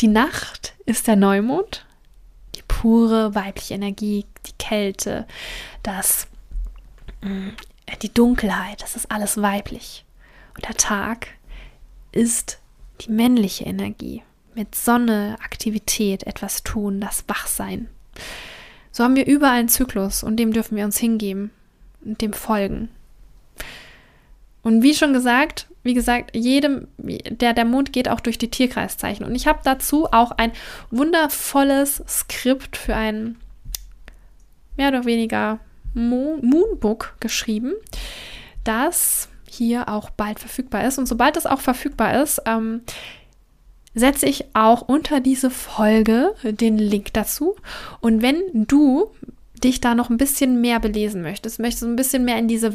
Die 0.00 0.08
Nacht 0.08 0.74
ist 0.84 1.06
der 1.06 1.16
Neumond, 1.16 1.85
pure 2.80 3.34
weibliche 3.34 3.74
Energie, 3.74 4.26
die 4.46 4.52
Kälte, 4.58 5.26
das, 5.82 6.28
mm, 7.22 7.48
die 8.02 8.12
Dunkelheit, 8.12 8.82
das 8.82 8.96
ist 8.96 9.10
alles 9.10 9.40
weiblich. 9.40 10.04
Und 10.54 10.66
der 10.66 10.76
Tag 10.76 11.28
ist 12.12 12.58
die 13.00 13.10
männliche 13.10 13.64
Energie 13.64 14.22
mit 14.54 14.74
Sonne, 14.74 15.36
Aktivität, 15.42 16.24
etwas 16.24 16.64
tun, 16.64 17.00
das 17.00 17.24
Wachsein. 17.28 17.88
So 18.92 19.04
haben 19.04 19.16
wir 19.16 19.26
überall 19.26 19.58
einen 19.58 19.68
Zyklus 19.68 20.22
und 20.22 20.36
dem 20.36 20.52
dürfen 20.52 20.76
wir 20.76 20.84
uns 20.84 20.98
hingeben 20.98 21.50
und 22.04 22.20
dem 22.20 22.34
folgen. 22.34 22.90
Und 24.66 24.82
wie 24.82 24.94
schon 24.94 25.12
gesagt, 25.12 25.68
wie 25.84 25.94
gesagt, 25.94 26.34
jedem, 26.34 26.88
der, 26.98 27.52
der 27.52 27.64
Mond 27.64 27.92
geht 27.92 28.08
auch 28.08 28.18
durch 28.18 28.36
die 28.36 28.50
Tierkreiszeichen. 28.50 29.24
Und 29.24 29.36
ich 29.36 29.46
habe 29.46 29.60
dazu 29.62 30.08
auch 30.10 30.32
ein 30.32 30.50
wundervolles 30.90 32.02
Skript 32.08 32.76
für 32.76 32.96
ein 32.96 33.36
mehr 34.76 34.88
oder 34.88 35.04
weniger 35.04 35.60
Mo 35.94 36.38
Moonbook 36.42 37.14
geschrieben, 37.20 37.74
das 38.64 39.28
hier 39.48 39.88
auch 39.88 40.10
bald 40.10 40.40
verfügbar 40.40 40.84
ist. 40.84 40.98
Und 40.98 41.06
sobald 41.06 41.36
es 41.36 41.46
auch 41.46 41.60
verfügbar 41.60 42.20
ist, 42.20 42.42
ähm, 42.44 42.80
setze 43.94 44.26
ich 44.26 44.46
auch 44.52 44.82
unter 44.82 45.20
diese 45.20 45.50
Folge 45.50 46.34
den 46.42 46.76
Link 46.76 47.12
dazu. 47.12 47.54
Und 48.00 48.20
wenn 48.20 48.42
du 48.52 49.12
dich 49.62 49.80
da 49.80 49.94
noch 49.94 50.10
ein 50.10 50.16
bisschen 50.16 50.60
mehr 50.60 50.80
belesen 50.80 51.22
möchtest, 51.22 51.60
möchtest 51.60 51.84
du 51.84 51.86
ein 51.86 51.94
bisschen 51.94 52.24
mehr 52.24 52.38
in 52.40 52.48
diese 52.48 52.74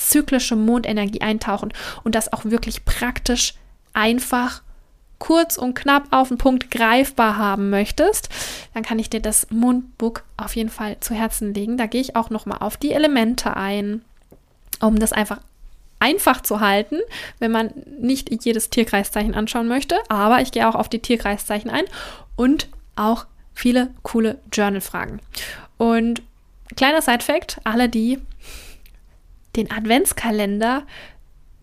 zyklische 0.00 0.56
Mondenergie 0.56 1.20
eintauchen 1.20 1.72
und 2.04 2.14
das 2.14 2.32
auch 2.32 2.44
wirklich 2.44 2.84
praktisch 2.84 3.54
einfach 3.92 4.62
kurz 5.18 5.58
und 5.58 5.74
knapp 5.74 6.04
auf 6.10 6.28
den 6.28 6.38
Punkt 6.38 6.70
greifbar 6.70 7.36
haben 7.36 7.70
möchtest, 7.70 8.30
dann 8.72 8.82
kann 8.82 8.98
ich 8.98 9.10
dir 9.10 9.20
das 9.20 9.48
Mondbook 9.50 10.24
auf 10.36 10.56
jeden 10.56 10.70
Fall 10.70 10.98
zu 11.00 11.14
Herzen 11.14 11.52
legen. 11.54 11.76
Da 11.76 11.86
gehe 11.86 12.00
ich 12.00 12.16
auch 12.16 12.30
noch 12.30 12.46
mal 12.46 12.56
auf 12.56 12.76
die 12.76 12.92
Elemente 12.92 13.56
ein, 13.56 14.02
um 14.80 14.98
das 14.98 15.12
einfach 15.12 15.38
einfach 16.00 16.40
zu 16.40 16.60
halten, 16.60 16.96
wenn 17.38 17.50
man 17.50 17.72
nicht 18.00 18.44
jedes 18.44 18.70
Tierkreiszeichen 18.70 19.34
anschauen 19.34 19.68
möchte, 19.68 19.98
aber 20.08 20.40
ich 20.40 20.50
gehe 20.50 20.66
auch 20.66 20.74
auf 20.74 20.88
die 20.88 21.00
Tierkreiszeichen 21.00 21.70
ein 21.70 21.84
und 22.36 22.68
auch 22.96 23.26
viele 23.52 23.90
coole 24.02 24.38
Journal-Fragen. 24.50 25.20
Und 25.76 26.22
kleiner 26.76 27.02
Side-Fact, 27.02 27.60
alle, 27.64 27.90
die 27.90 28.18
den 29.56 29.70
Adventskalender 29.70 30.84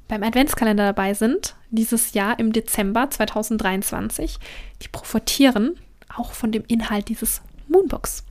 beim 0.08 0.24
Adventskalender 0.24 0.86
dabei 0.86 1.14
sind, 1.14 1.56
dieses 1.70 2.14
Jahr 2.14 2.40
im 2.40 2.54
Dezember 2.54 3.10
2023, 3.10 4.38
die 4.82 4.88
profitieren 4.88 5.78
auch 6.16 6.32
von 6.32 6.52
dem 6.52 6.64
Inhalt 6.68 7.10
dieses 7.10 7.42
Moonbooks. 7.68 8.24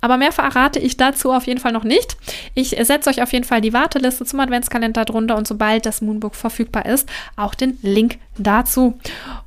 Aber 0.00 0.16
mehr 0.16 0.30
verrate 0.30 0.78
ich 0.78 0.96
dazu 0.96 1.32
auf 1.32 1.48
jeden 1.48 1.58
Fall 1.58 1.72
noch 1.72 1.82
nicht. 1.82 2.16
Ich 2.54 2.70
setze 2.80 3.10
euch 3.10 3.20
auf 3.20 3.32
jeden 3.32 3.44
Fall 3.44 3.60
die 3.60 3.72
Warteliste 3.72 4.24
zum 4.24 4.38
Adventskalender 4.38 5.04
drunter 5.04 5.36
und 5.36 5.48
sobald 5.48 5.86
das 5.86 6.02
Moonbook 6.02 6.36
verfügbar 6.36 6.86
ist, 6.86 7.08
auch 7.34 7.54
den 7.54 7.78
Link 7.82 8.18
dazu. 8.36 8.96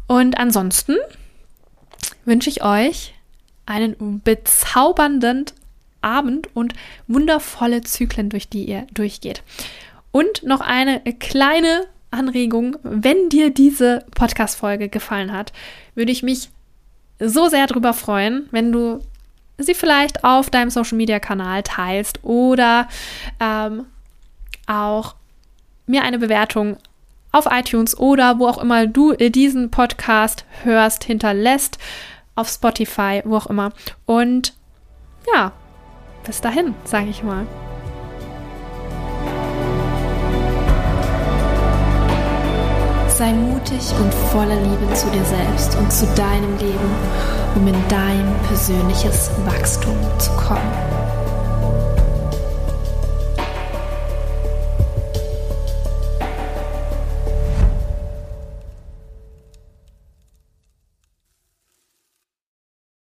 Und 0.08 0.38
ansonsten 0.38 0.98
wünsche 2.26 2.50
ich 2.50 2.64
euch 2.64 3.14
einen 3.66 4.22
bezaubernden 4.24 5.46
Abend 6.02 6.50
und 6.54 6.74
wundervolle 7.08 7.82
Zyklen, 7.82 8.30
durch 8.30 8.50
die 8.50 8.66
ihr 8.66 8.88
durchgeht. 8.94 9.44
Und 10.12 10.44
noch 10.44 10.62
eine 10.62 11.02
kleine 11.20 11.88
Anregung, 12.12 12.78
wenn 12.84 13.30
dir 13.30 13.50
diese 13.50 14.06
Podcast-Folge 14.14 14.90
gefallen 14.90 15.32
hat, 15.32 15.54
würde 15.96 16.12
ich 16.12 16.24
mich 16.24 16.50
so 17.20 17.48
sehr 17.48 17.68
darüber 17.68 17.94
freuen, 17.94 18.48
wenn 18.52 18.72
du 18.72 19.00
sie 19.58 19.74
vielleicht 19.74 20.24
auf 20.24 20.50
deinem 20.50 20.70
Social-Media-Kanal 20.70 21.64
teilst 21.64 22.24
oder 22.24 22.88
ähm, 23.40 23.86
auch 24.68 25.16
mir 25.86 26.04
eine 26.04 26.20
Bewertung 26.20 26.78
auf 27.32 27.48
iTunes 27.50 27.98
oder 27.98 28.40
wo 28.40 28.48
auch 28.48 28.58
immer 28.58 28.88
du 28.88 29.14
diesen 29.14 29.72
Podcast 29.72 30.46
hörst, 30.64 31.04
hinterlässt, 31.04 31.78
auf 32.36 32.50
Spotify, 32.50 33.22
wo 33.24 33.38
auch 33.38 33.48
immer. 33.48 33.72
Und 34.06 34.54
ja, 35.34 35.54
bis 36.24 36.42
dahin, 36.42 36.76
sage 36.84 37.10
ich 37.10 37.24
mal. 37.24 37.46
Sei 43.08 43.34
mutig 43.34 43.94
und 44.00 44.14
voller 44.32 44.56
Liebe 44.56 44.94
zu 44.94 45.08
dir 45.12 45.24
selbst 45.24 45.78
und 45.78 45.92
zu 45.92 46.06
deinem 46.16 46.58
Leben, 46.58 46.92
um 47.56 47.68
in 47.68 47.76
dein 47.88 48.34
persönliches 48.48 49.30
Wachstum 49.46 49.96
zu 50.18 50.32
kommen. 50.32 50.91